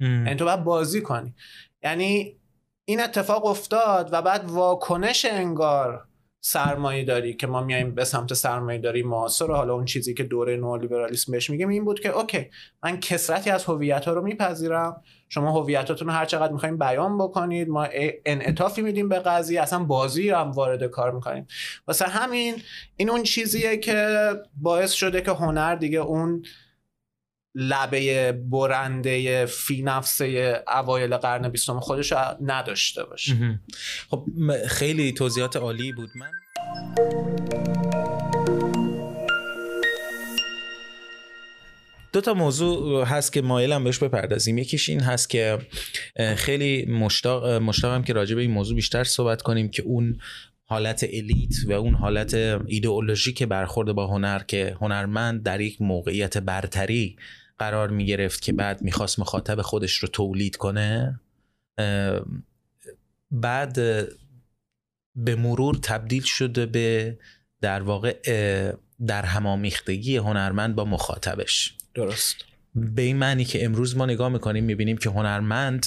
[0.00, 1.34] یعنی تو باید بازی کنی.
[1.82, 2.36] یعنی
[2.84, 6.04] این اتفاق افتاد و بعد واکنش انگار
[6.40, 10.56] سرمایه داری که ما میایم به سمت سرمایه داری معاصر حالا اون چیزی که دوره
[10.56, 12.50] نولیبرالیسم بهش میگیم این بود که اوکی
[12.82, 15.02] من کسرتی از هویت ها رو میپذیرم.
[15.28, 17.88] شما هویتاتون رو هر چقدر می‌خوایم بیان بکنید ما
[18.24, 21.46] انعطافی میدیم به قضیه اصلا بازی رو هم وارد کار می‌کنیم.
[21.86, 22.54] واسه همین
[22.96, 26.42] این اون چیزیه که باعث شده که هنر دیگه اون
[27.58, 33.60] لبه برنده فی نفسه اوایل قرن بیستم خودش نداشته باشه.
[34.10, 34.26] خب
[34.68, 36.10] خیلی توضیحات عالی بود.
[36.16, 36.30] من
[42.12, 44.58] دو تا موضوع هست که مایلم بهش بپردازیم.
[44.58, 45.58] یکیش این هست که
[46.36, 50.18] خیلی مشتاق مشتاقم که راجع به این موضوع بیشتر صحبت کنیم که اون
[50.64, 52.34] حالت الیت و اون حالت
[52.66, 57.16] ایدئولوژیک برخورد با هنر که هنرمند در یک موقعیت برتری
[57.58, 61.20] قرار می گرفت که بعد می‌خواست مخاطب خودش رو تولید کنه
[63.30, 63.74] بعد
[65.14, 67.18] به مرور تبدیل شده به
[67.60, 68.16] در واقع
[69.06, 71.74] در همامیختگی هنرمند با مخاطبش.
[71.94, 72.36] درست.
[72.74, 75.86] به این معنی که امروز ما نگاه می‌کنیم می‌بینیم که هنرمند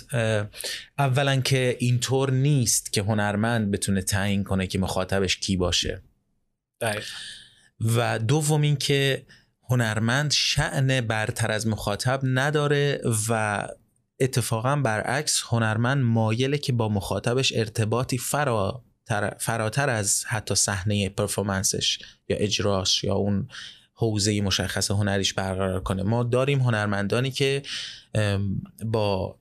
[0.98, 6.02] اولا که اینطور نیست که هنرمند بتونه تعیین کنه که مخاطبش کی باشه.
[6.82, 7.06] دقیق.
[7.96, 9.26] و دوم این که
[9.70, 13.68] هنرمند شعن برتر از مخاطب نداره و
[14.20, 18.84] اتفاقا برعکس هنرمند مایله که با مخاطبش ارتباطی فرا
[19.40, 22.00] فراتر از حتی صحنه پرفورمنسش
[22.30, 23.48] یا اجراش یا اون
[23.94, 26.04] حوزه مشخص هنریش برقرار کنه.
[26.04, 27.62] ما داریم هنرمندانی که
[28.86, 29.40] با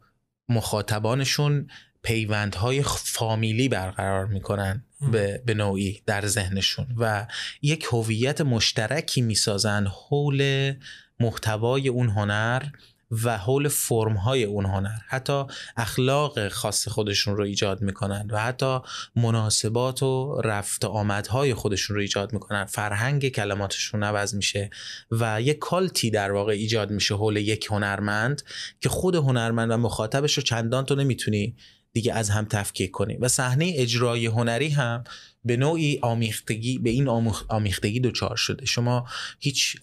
[0.49, 1.69] مخاطبانشون
[2.09, 7.27] پیوندهای فامیلی برقرار می‌کنن به, به نوعی در ذهنشون و
[7.63, 10.73] یک هویت مشترکی می‌سازن حول
[11.21, 12.63] محتوای اون هنر
[13.11, 14.99] و حول فرم های اون هنر.
[15.09, 15.45] حتی
[15.77, 18.79] اخلاق خاص خودشون رو ایجاد می‌کنن و حتی
[19.17, 22.65] مناسبات و رفت و آمدهای خودشون رو ایجاد می‌کنن.
[22.65, 24.71] فرهنگ کلماتشون عوض میشه
[25.11, 28.43] و یک کالتی در واقع ایجاد میشه حول یک هنرمند
[28.81, 31.57] که خود هنرمند و مخاطبش رو چندان تو نمی‌تونی
[31.93, 35.05] دیگه از هم تفکیک کنی و صحنه اجرای هنری هم
[35.45, 37.09] به نوعی آمیختگی به این
[37.49, 38.67] آمیختگی دچار شده.
[38.67, 39.09] شما
[39.41, 39.77] هیچ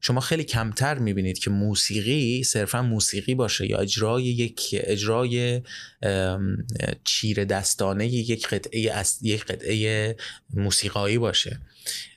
[0.00, 5.62] شما خیلی کمتر می‌بینید که موسیقی صرفا موسیقی باشه یا اجرای یک اجرای
[7.04, 10.16] چیره‌دستانه یک قطعه از یک قطعه
[10.54, 11.60] موسیقایی باشه.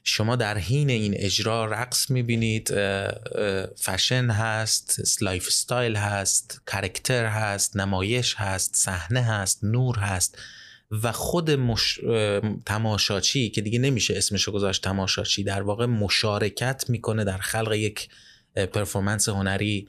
[0.03, 2.73] شما در حین این اجرا رقص می‌بینید
[3.77, 10.37] فشن هست lifestyle هست character هست نمایش هست صحنه هست نور هست.
[10.91, 11.99] و خود مش...
[12.65, 18.09] تماشاچی که دیگه نمیشه اسمشو گذاشت تماشاچی در واقع مشارکت می‌کنه در خلق یک
[18.55, 19.87] پرفورمنس هنری.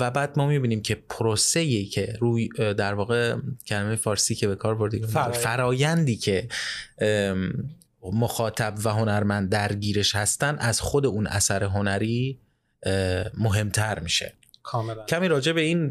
[0.00, 4.56] و بعد ما می‌بینیم که پروسه ای که روی در واقع کلمه فارسی که به
[4.56, 5.34] کار بردیم فرایند.
[5.34, 6.48] فرایندی که
[8.02, 12.38] مخاطب و هنرمند درگیرش هستن از خود اون اثر هنری
[13.38, 14.32] مهمتر میشه.
[14.62, 15.04] کاملا.
[15.04, 15.90] کمی راجع به این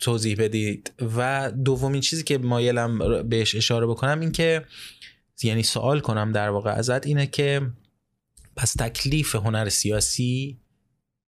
[0.00, 0.92] توضیح بدید.
[1.16, 4.64] و دومین چیزی که مایلم بهش اشاره بکنم این که
[5.42, 7.70] یعنی سوال کنم در واقع ازت اینه که
[8.56, 10.58] پس تکلیف هنر سیاسی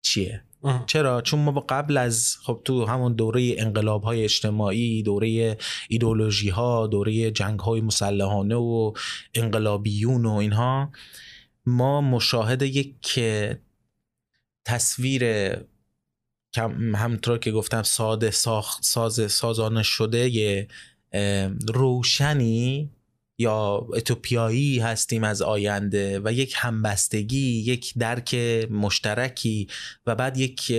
[0.01, 0.83] چیه؟ اه.
[0.87, 5.57] چرا؟ چون ما قبل از خب تو همون دوره انقلاب های اجتماعی دوره
[5.89, 8.93] ایدولوژی ها دوره جنگ های مسلحانه و
[9.33, 10.91] انقلابیون و اینها
[11.65, 13.19] ما مشاهده یک
[14.65, 15.23] تصویر
[16.95, 20.67] همونطور که گفتم ساده ساخت ساز سازانه شده
[21.67, 22.89] روشنی
[23.37, 28.35] یا اتوپیایی هستیم از آینده و یک همبستگی یک درک
[28.71, 29.67] مشترکی
[30.05, 30.73] و بعد یک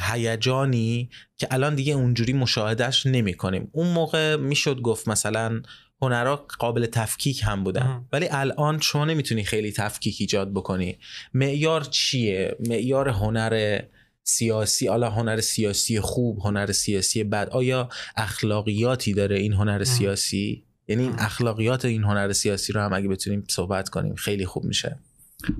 [0.00, 5.62] هیجانی که الان دیگه اونجوری مشاهدهش نمی کنیم اون موقع می‌شد گفت مثلا
[6.02, 7.82] هنرها قابل تفکیک هم بودن.
[7.82, 8.04] اه.
[8.12, 10.98] ولی الان شما نمی‌تونی خیلی تفکیک ایجاد بکنی.
[11.34, 13.80] معیار چیه؟ معیار هنر
[14.28, 21.02] سیاسی حالا هنر سیاسی خوب هنر سیاسی بد آیا اخلاقیاتی داره این هنر سیاسی؟ یعنی
[21.02, 21.14] این.
[21.18, 24.98] اخلاقیات این هنر سیاسی رو هم اگه بتونیم صحبت کنیم خیلی خوب میشه.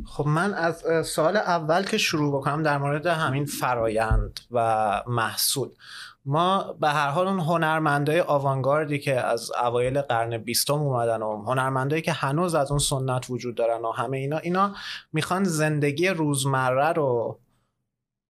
[0.06, 5.68] خب من از سال اول که شروع بکنم در مورد همین فرایند و محصول.
[6.24, 12.02] ما به هر حال اون هنرمندای آوانگاردی که از اوایل قرن بیستم اومدن و هنرمندایی
[12.02, 14.74] که هنوز از اون سنت وجود دارن و همه اینا اینا
[15.12, 17.38] می‌خوان زندگی روزمره رو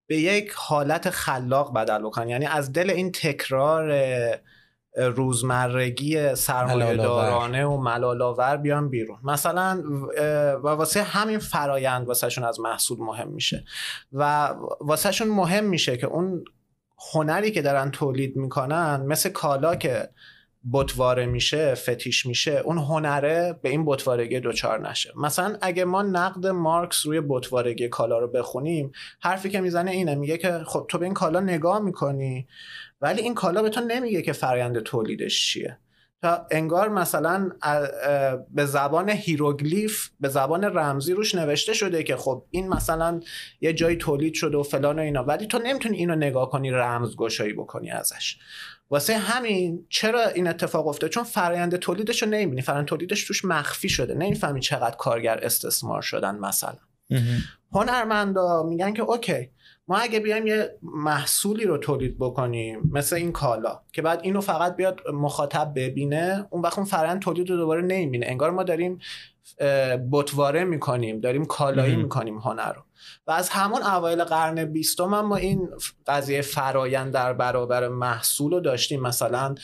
[0.09, 3.95] به یک حالت خلاق بدل بکنن یعنی از دل این تکرار
[4.97, 9.19] روزمرگی سرمایه دارانه و ملالاور بیان بیرون.
[9.25, 9.83] مثلا
[10.65, 13.65] و واسه همین فرایند واسهشون از محصول مهم میشه.
[14.13, 16.45] و واسهشون مهم میشه که اون
[17.13, 20.09] هنری که دارن تولید می‌کنن مثل کالا که
[20.73, 25.13] بتواره میشه فتیش میشه اون هنره به این بتوارگی دوچار نشه.
[25.17, 30.39] مثلا اگه ما نقد مارکس روی بتوارگی کالا رو بخونیم حرفی که می‌زنه اینه میگه
[30.39, 32.47] که خب تو به این کالا نگاه می‌کنی
[33.01, 35.79] ولی این کالا به تو نمیگه که فرایند تولیدش چیه.
[36.23, 37.51] تا انگار مثلا
[38.51, 43.21] به زبان هیروگلیف به زبان رمزی روش نوشته شده که خب این مثلا
[43.61, 47.17] یه جایی تولید شده و فلان و اینا ولی تو نمی‌تونی اینو نگاه کنی رمز
[47.17, 48.37] گشایی بکنی ازش.
[48.91, 52.63] واسه همین چرا این اتفاق افتاد؟ چون فرآیند تولیدش رو نمی‌بینی.
[52.63, 54.15] فرآیند تولیدش توش مخفی شده.
[54.15, 56.79] نمی‌فهمی چقدر کارگر استثمار شدن مثلا.
[57.73, 59.51] هنرمندا میگن که اوکی
[59.89, 64.77] ما اگه بیایم یه محصولی رو تولید بکنیم مثل این کالا که بعد اینو فقط
[64.77, 68.27] بیاد مخاطب ببینه اون وقت اون فرآیند تولید رو دوباره نمی‌بینه.
[68.27, 68.99] انگار ما داریم
[70.13, 72.83] بتواره می‌کنیم داریم کالایی می‌کنیم هنر رو.
[73.27, 75.69] و از همون اوایل قرن بیستم ما این
[76.07, 79.01] قضیه فرایند در برابر محصول رو داشتیم.
[79.01, 79.55] مثلا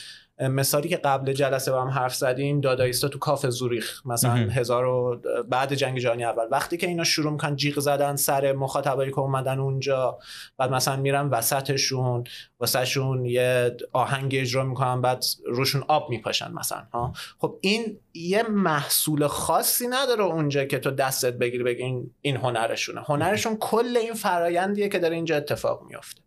[0.40, 5.22] مثالی که قبل جلسه با هم حرف زدیم دادایستا تو کاف زوریخ مثلا هزار و
[5.48, 6.44] بعد جنگ جهانی اول.
[6.50, 10.18] وقتی که اینا شروع می‌کنن جیغ زدن سر مخاطبایی که اومدن اونجا
[10.58, 12.24] بعد مثلا میرن وسطشون
[12.60, 17.12] واسهشون یه آهنگ اجرا می‌کنن بعد روشون آب میپاشن مثلا ها.
[17.38, 21.82] خب این یه محصول خاصی نداره اونجا که تو دستت بگیری بگی
[22.20, 23.00] این هنرشونه.
[23.06, 26.23] هنرشون کل این فرایندیه که داره اینجا اتفاق میافته.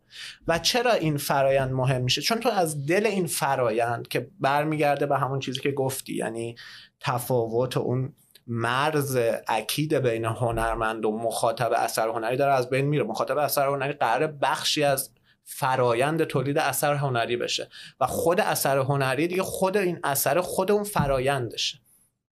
[0.48, 5.18] و چرا این فرایند مهم میشه؟ چون تو از دل این فرایند که برمیگرده به
[5.18, 6.56] همون چیزی که گفتی یعنی
[7.00, 8.14] تفاوت اون
[8.48, 13.04] مرز اکید بین هنرمند و مخاطب اثر هنری داره از بین میره.
[13.04, 15.12] مخاطب اثر هنری قرار بخشی از
[15.44, 20.84] فرایند تولید اثر هنری بشه و خود اثر هنری دیگه خود این اثر خود اون
[20.84, 21.80] فرایندشه.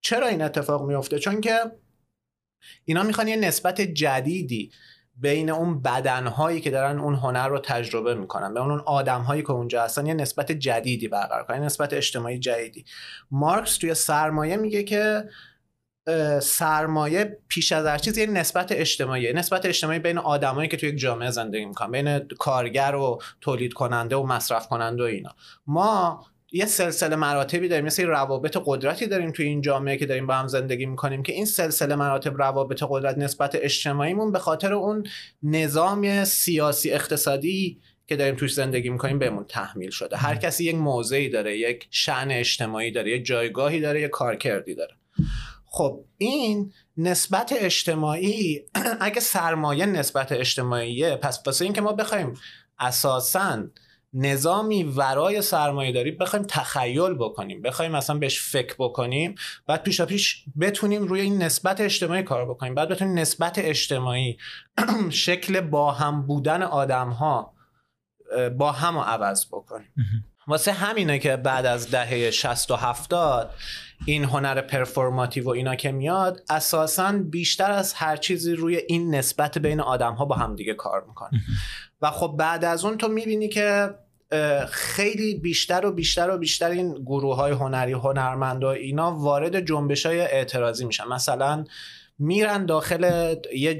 [0.00, 1.60] چرا این اتفاق میفته؟ چون که
[2.84, 4.72] اینا می‌خوان یه نسبت جدیدی
[5.16, 8.54] بین اون بدنهایی که دارن اون هنر رو تجربه می‌کنن.
[8.54, 12.84] به اون آدمهایی که اونجا هستن یه نسبت جدیدی برقرار کنن نسبت اجتماعی جدیدی.
[13.30, 15.28] مارکس توی سرمایه میگه که
[16.42, 20.98] سرمایه پیش از هر چیز یه نسبت اجتماعی نسبت اجتماعی بین آدمایی که توی یک
[20.98, 25.34] جامعه زندگی می‌کنن بین کارگر و تولید کننده و مصرف کننده و اینا.
[25.66, 26.26] ما
[26.56, 30.48] یه سلسله مراتبی داریم مثل روابط قدرتی داریم توی این جامعه که داریم با هم
[30.48, 35.06] زندگی می‌کنیم که این سلسله مراتب روابط قدرت نسبت اجتماعیمون به خاطر اون
[35.42, 40.16] نظام سیاسی اقتصادی که داریم توش زندگی می‌کنیم بهمون تحمیل شده.
[40.16, 44.94] هر کسی یک موضعی داره یک شعن اجتماعی داره یک جایگاهی داره یک کارکردی داره.
[45.66, 48.64] خب این نسبت اجتماعی
[49.00, 52.34] اگه سرمایه نسبت اجتماعیه پس واسه اینکه ما بخوایم
[52.78, 53.64] اساساً
[54.14, 59.34] نظامی ورای سرمایه داری بخوایم تخیل بکنیم بخوایم مثلا بهش فکر بکنیم
[59.66, 64.38] بعد پیشا پیش بتونیم روی این نسبت اجتماعی کار بکنیم بعد بتونیم نسبت اجتماعی
[65.10, 67.54] شکل با هم بودن آدم ها
[68.58, 69.92] با هم عوض بکنیم.
[70.46, 73.50] واسه همینه که بعد از دهه 60 و 70
[74.06, 79.58] این هنر پرفورماتیو و اینا که میاد اساسا بیشتر از هر چیزی روی این نسبت
[79.58, 81.40] بین آدم ها با هم دیگه کار می‌کنه.
[82.02, 83.94] و خب بعد از اون تو می‌بینی که
[84.70, 90.06] خیلی بیشتر و بیشتر و بیشتر این گروه های هنری هنرمند و اینا وارد جنبش
[90.06, 91.04] های اعتراضی میشن.
[91.04, 91.64] مثلا
[92.18, 93.78] میرن داخل یه,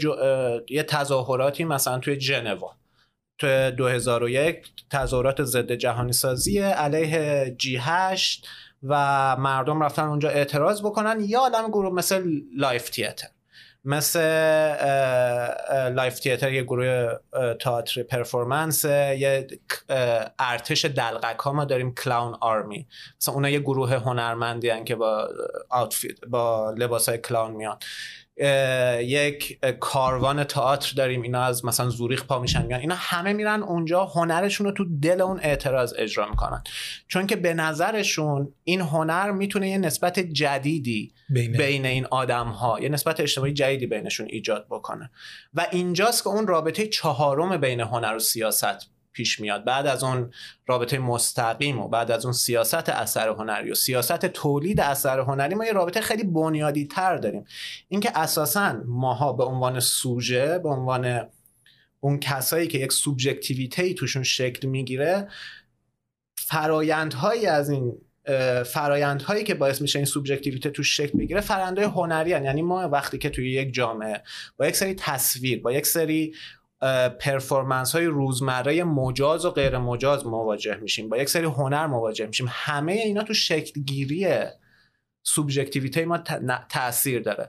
[0.68, 2.72] یه تظاهراتی مثلا توی جنوا
[3.38, 8.48] تو 2001 تظاهرات ضد جهانی سازی علیه جی 8
[8.82, 13.28] و مردم رفتن اونجا اعتراض بکنن یا آدم گروه مثل live theater.
[13.84, 14.20] مثل
[15.88, 17.18] live theater یه گروه
[17.60, 19.46] تئاتر performance یه
[20.38, 22.86] ارتش دلقک ها ما داریم clown army.
[23.20, 25.28] مثلا اونا یه گروه هنرمندی که با
[25.70, 27.78] outfit با لباس های clown میان.
[29.00, 31.22] یک کاروان تئاتر داریم.
[31.22, 35.20] اینا از مثلا زوریخ پا میشن میان اینا همه میرن اونجا هنرشون رو تو دل
[35.20, 36.62] اون اعتراض اجرا می‌کنن.
[37.08, 42.80] چون که به نظرشون این هنر می‌تونه یه نسبت جدیدی بین, بین این آدم ها
[42.80, 45.10] یه نسبت اجتماعی جدیدی بینشون ایجاد بکنه.
[45.54, 50.30] و اینجاست که اون رابطه چهارم بین هنر و سیاست پیش میاد بعد از اون
[50.66, 55.64] رابطه مستقیم و بعد از اون سیاست اثر هنری و سیاست تولید اثر هنری ما
[55.64, 57.44] یه رابطه خیلی بنیادی تر داریم
[57.88, 61.26] اینکه اساسا ماها به عنوان سوژه به عنوان
[62.00, 65.28] اون کسایی که یک سوبژکتیویته توشون شکل می‌گیره
[66.36, 67.92] فرایندهایی از این
[68.66, 72.44] فرایندهایی که باعث میشه این سوبژکتیویته توش شکل بگیره فرآیندهای هنری هن.
[72.44, 74.22] یعنی ما وقتی که توی یک جامعه
[74.56, 76.34] با یک سری تصویر با یک سری
[77.20, 81.08] پرفورمنس های روزمره مجاز و غیر مجاز مواجه میشیم.
[81.08, 82.46] با یک سری هنر مواجه میشیم.
[82.50, 84.28] همه اینا تو شکلگیری
[85.22, 86.18] سوبژکتیویته ما
[86.68, 87.48] تاثیر داره.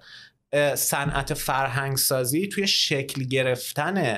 [0.75, 4.17] صنعت فرهنگ سازی توی شکل گرفتن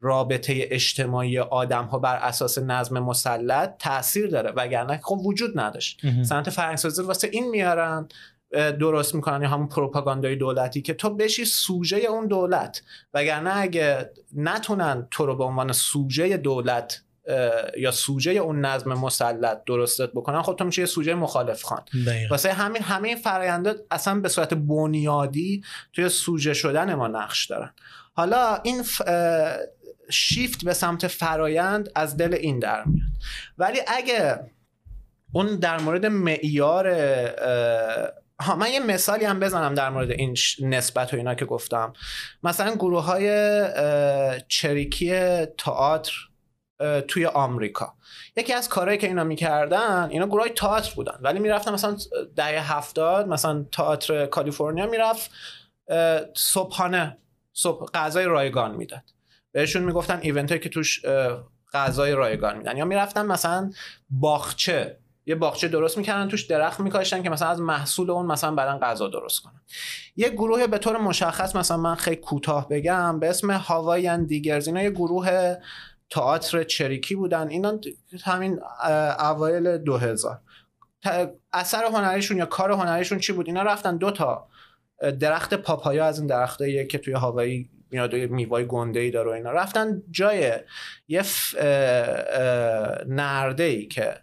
[0.00, 4.50] رابطه اجتماعی آدم ها بر اساس نظم مسلط تاثیر داره.
[4.50, 6.00] وگرنه خب وجود نداشت.
[6.22, 8.08] صنعت فرهنگسازی واسه این میارن
[8.52, 12.82] درست می‌کنن یا همون پروپاگاندای دولتی که تو بشی سوژه اون دولت.
[13.14, 17.02] وگرنه اگه نتونن تو رو به عنوان سوژه دولت
[17.76, 21.84] یا سوژه اون نظم مسلط درستت بکنن خب تو میشه یه سوژه مخالف خان.
[22.30, 27.72] واسه همین همه این فراینده اصلا به صورت بنیادی توی سوژه شدن ما نقش دارن.
[28.14, 28.82] حالا این
[30.10, 33.08] شیفت به سمت فرایند از دل این در میاد.
[33.58, 34.40] ولی اگه
[35.32, 36.96] اون در مورد معیار
[38.40, 41.92] ها من یه مثالی هم بزنم در مورد این نسبت و اینا که گفتم.
[42.42, 43.62] مثلا گروه های
[44.48, 45.10] چریکی
[45.46, 46.12] تئاتر
[47.08, 47.94] توی آمریکا.
[48.36, 51.18] یکی از کارهایی که اینا می‌کردن اینا گروه تئاتر بودن.
[51.20, 51.96] ولی می‌رفتن مثلا
[52.36, 55.30] دهه هفتاد مثلا تئاتر کالیفرنیا می‌رفت
[56.36, 57.18] صبحانه
[57.52, 59.02] صبح غذای رایگان می‌داد.
[59.52, 61.02] بهشون می‌گفتن ایونت که توش
[61.72, 62.76] غذای رایگان میدن.
[62.76, 63.70] یا می‌رفتن مثلا
[64.10, 64.98] باغچه
[65.28, 69.08] یه باغچه درست می‌کردن توش درخت میکاشتن که مثلا از محصول اون مثلا بعدا غذا
[69.08, 69.60] درست کنن.
[70.16, 74.82] یه گروه به طور مشخص مثلا من خیلی کوتاه بگم به اسم هاوایان دیگرز اینا
[74.82, 75.56] یه گروه
[76.10, 77.48] تئاتر چریکی بودن.
[77.48, 77.80] اینا
[78.24, 78.60] همین
[79.18, 80.40] اوایل 2000
[81.52, 84.48] اثر هنریشون یا کار هنریشون چی بود؟ اینا رفتن دو تا
[85.20, 89.50] درخت پاپایا از این درختایی که توی هاوایی میاد میوای گنده ای داره و اینا.
[89.50, 90.52] رفتن جای
[91.08, 91.22] یه
[93.06, 94.14] نرده ای که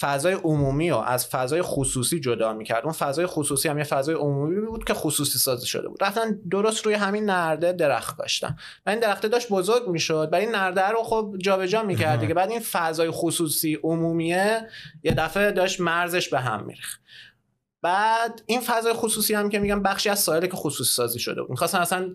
[0.00, 2.84] فضای عمومی رو از فضای خصوصی جدا می‌کرد.
[2.84, 6.04] اون فضای خصوصی هم یه فضای عمومی بود که خصوصی سازی شده بود.
[6.04, 10.54] رفتن درست روی همین نرده درخت کاشتن و این درخته داشت بزرگ می‌شد برای این
[10.54, 12.34] نرده رو خب جابجا می‌کرد دیگه.
[12.34, 14.68] بعد این فضای خصوصی عمومیه
[15.02, 17.00] یه دفعه داشت مرزش به هم میریخت.
[17.82, 21.50] بعد این فضای خصوصی هم که میگم بخشی از سایل که خصوصی سازی شده بود.
[21.50, 22.14] می‌خواستن اصلا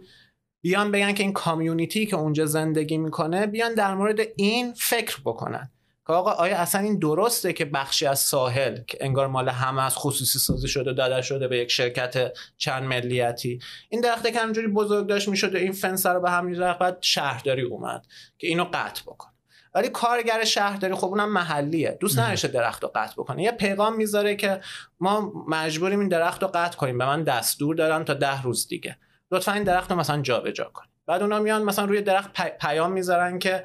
[0.62, 5.72] بیان بگن که این کامیونیتی که اونجا زندگی می‌کنه بیان در مورد این فکر بکنن.
[6.08, 9.98] که آقا آیا اصلا این درسته که بخشی از ساحل که انگار مال همه از
[9.98, 15.08] خصوصی سازی شده داده شده به یک شرکت چند ملیتی؟ این درخته که همینجوری بزرگ
[15.08, 18.06] داشت می‌شده این فنس رو به هم می‌زد بعد شهرداری اومد
[18.38, 19.30] که اینو قطع بکن
[19.76, 21.98] ولی کارگر شهرداری خب اونم محلیه.
[22.00, 23.44] دوست نداشته درخت رو قطع بکنه.
[23.44, 24.62] یه پیغام می‌ذاره که
[25.00, 26.98] ما مجبوریم این درخت رو قطع کنیم.
[26.98, 28.98] به من دستور دادن تا ده روز دیگه.
[29.32, 33.40] لطفا این درخت رو مثلا جابجا کن بعد اونا میان مثلا روی درخت پیام می‌ذارن
[33.40, 33.64] که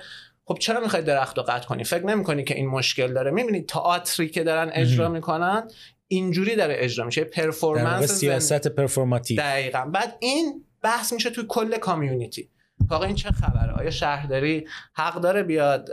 [0.49, 4.29] خب چرا می‌خوای درخت رو قطع کنی؟ فکر نمی‌کنی که این مشکل داره؟ می‌بینی تئاتری
[4.29, 5.69] که دارن اجرا می‌کنن
[6.09, 7.25] اینجوری داره اجرا میشه.
[7.25, 9.91] پرفورمنس سیاست پرفورماتیو دقیقا.
[9.93, 12.51] بعد این بحث میشه توی کل کامیونیتی
[12.91, 15.91] آقا این چه خبره؟ آیا شهرداری حق داره بیاد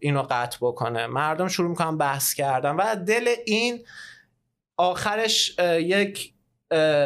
[0.00, 3.84] اینو قطع بکنه؟ مردم شروع می‌کنن بحث کردن و دل این
[4.76, 6.34] آخرش یک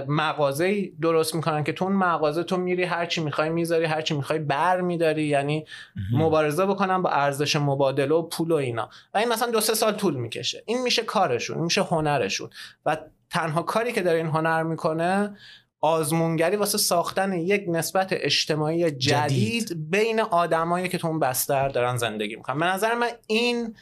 [0.09, 4.81] مغازه درست می‌کنن که تو اون مغازه تو میری هرچی می‌خوای می‌ذاری هرچی می‌خوای بر
[4.81, 5.67] میداری یعنی
[6.13, 8.89] مبارزه بکنن با ارزش مبادله و پول و اینا.
[9.15, 10.63] و این مثلا دو سه سال طول می‌کشه.
[10.67, 12.51] این میشه کارشون این میشه هنرشون.
[12.87, 12.97] و
[13.31, 15.37] تنها کاری که داره این هنر می‌کنه
[15.81, 19.91] آزمونگری واسه ساختن یک نسبت اجتماعی جدید, جدید.
[19.91, 22.59] بین آدمایی که تو اون بستر دارن زندگی می‌کنن.
[22.59, 23.75] به نظر من این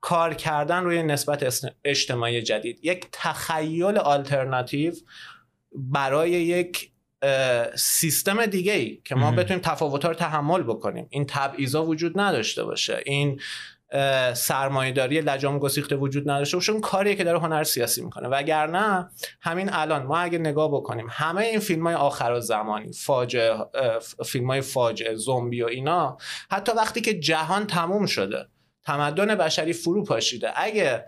[0.00, 2.80] کار کردن روی نسبت اجتماعی جدید.
[2.82, 4.92] یک تخیل آلترناتیو
[5.72, 6.92] برای یک
[7.74, 11.06] سیستم دیگه ای که ما بتونیم تفاوت رو تحمل بکنیم.
[11.10, 13.02] این تبعیضا وجود نداشته باشه.
[13.06, 13.40] این
[14.34, 16.72] سرمایهداری لجام گسیخته وجود نداشته باشه.
[16.72, 18.28] اون کاریه که داره هنر سیاسی می‌کنه.
[18.28, 23.56] وگرنه همین الان ما اگه نگاه بکنیم همه این فیلم های آخر و زمانی فاجعه
[24.26, 26.18] فیلم های فاجعه زومبی و اینا
[26.50, 28.48] حتی وقتی که جهان تموم شده
[28.88, 30.50] تمدن بشری فرو پاشیده.
[30.56, 31.04] اگه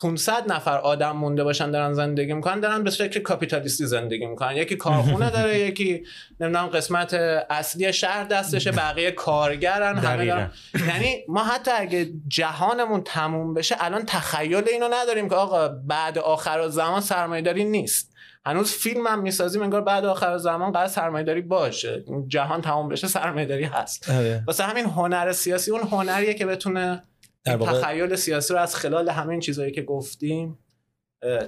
[0.00, 4.56] 500 نفر آدم مونده باشن دارن زندگی می‌کنن دارن به شکل کاپیتالیستی زندگی می‌کنن.
[4.56, 6.06] یکی کارخونه داره یکی
[6.40, 7.14] نمی‌دونم قسمت
[7.50, 10.24] اصلی شهر دستشه بقیه کارگرن همه
[10.88, 16.68] یعنی ما حتی اگه جهانمون تموم بشه الان تخیل اینو نداریم که آقا بعد آخر
[16.68, 18.10] زمان سرمایه‌داری نیست.
[18.46, 22.04] هنوز فیلم هم می‌سازیم انگار بعد آخر زمان قرار سرمایه‌داری باشه.
[22.28, 24.10] جهان تموم بشه سرمایه‌داری هست.
[24.10, 24.44] آره.
[24.46, 27.02] واسه همین هنر سیاسی اون هنریه که بتونه
[27.44, 27.80] در واقع...
[27.80, 30.58] تخیل سیاسی رو از خلال همین چیزهایی که گفتیم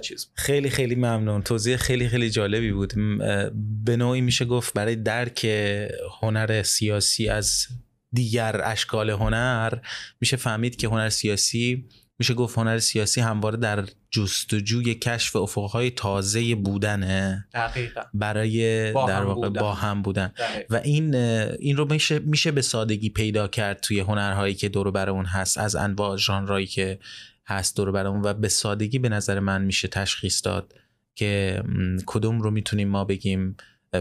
[0.01, 1.41] چیز خیلی خیلی ممنون.
[1.41, 2.93] توضیح خیلی خیلی جالبی بود.
[3.85, 5.45] به نوعی میشه گفت برای درک
[6.21, 7.67] هنر سیاسی از
[8.11, 9.73] دیگر اشکال هنر
[10.21, 11.89] میشه فهمید که هنر سیاسی
[12.23, 17.47] میشه گفت هنر سیاسی همواره در جستجوی کشف افقهای تازه بودنه.
[17.53, 18.01] دقیقا.
[18.13, 19.61] برای با در واقع بودن.
[19.61, 20.27] با هم بودن.
[20.27, 20.75] دقیقا.
[20.75, 25.09] و این این رو میشه میشه به سادگی پیدا کرد توی هنرهایی که دور بر
[25.09, 25.57] اون هست.
[25.57, 26.99] از انواع ژانرهایی که
[27.47, 28.21] هست دور بر اون.
[28.21, 30.73] و به سادگی به نظر من میشه تشخیص داد
[31.15, 31.63] که
[32.05, 33.57] کدوم رو می‌تونیم ما بگیم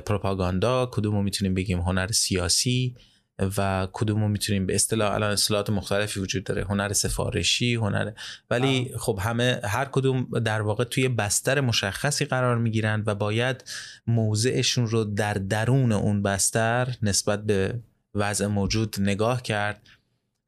[0.07, 2.97] پروپاگاندا کدوم رو می‌تونیم بگیم هنر سیاسی.
[3.39, 6.65] و کدوم رو می‌تونیم به اصطلاح الان اصطلاحات مختلفی وجود داره.
[6.65, 8.13] هنر سفارشی هنر
[8.51, 13.65] ولی خب همه هر کدوم در واقع توی بستر مشخصی قرار می‌گیرن و باید
[14.07, 17.81] موضعشون رو در درون اون بستر نسبت به
[18.15, 19.87] وضع موجود نگاه کرد.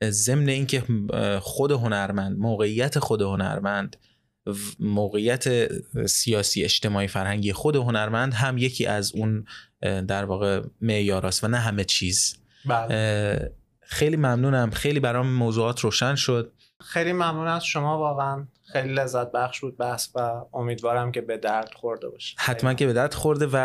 [0.05, 0.82] ضمن اینکه
[1.41, 3.97] خود هنرمند موقعیت خود هنرمند
[4.80, 5.68] موقعیت
[6.07, 9.45] سیاسی اجتماعی فرهنگی خود هنرمند هم یکی از اون
[9.80, 12.44] در واقع معیاراست و نه همه چیز.
[12.67, 13.53] بله.
[13.81, 14.71] خیلی ممنونم.
[14.71, 16.53] خیلی برام موضوعات روشن شد.
[16.81, 21.71] خیلی ممنون از شما واقعا خیلی لذت بخش بود بحث و امیدوارم که به درد
[21.75, 22.37] خورده باشه.
[22.39, 23.57] حتما که به درد خورده و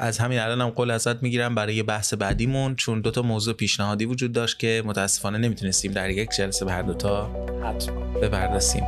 [0.00, 4.58] از همین الانم قول ازت می‌گیرم برای بحث بعدیمون چون دوتا موضوع پیشنهادی وجود داشت
[4.58, 7.30] که متاسفانه نمی‌تونستیم در یک جلسه به هر دوتا
[7.64, 8.00] حتما.
[8.20, 8.84] بپردازیم.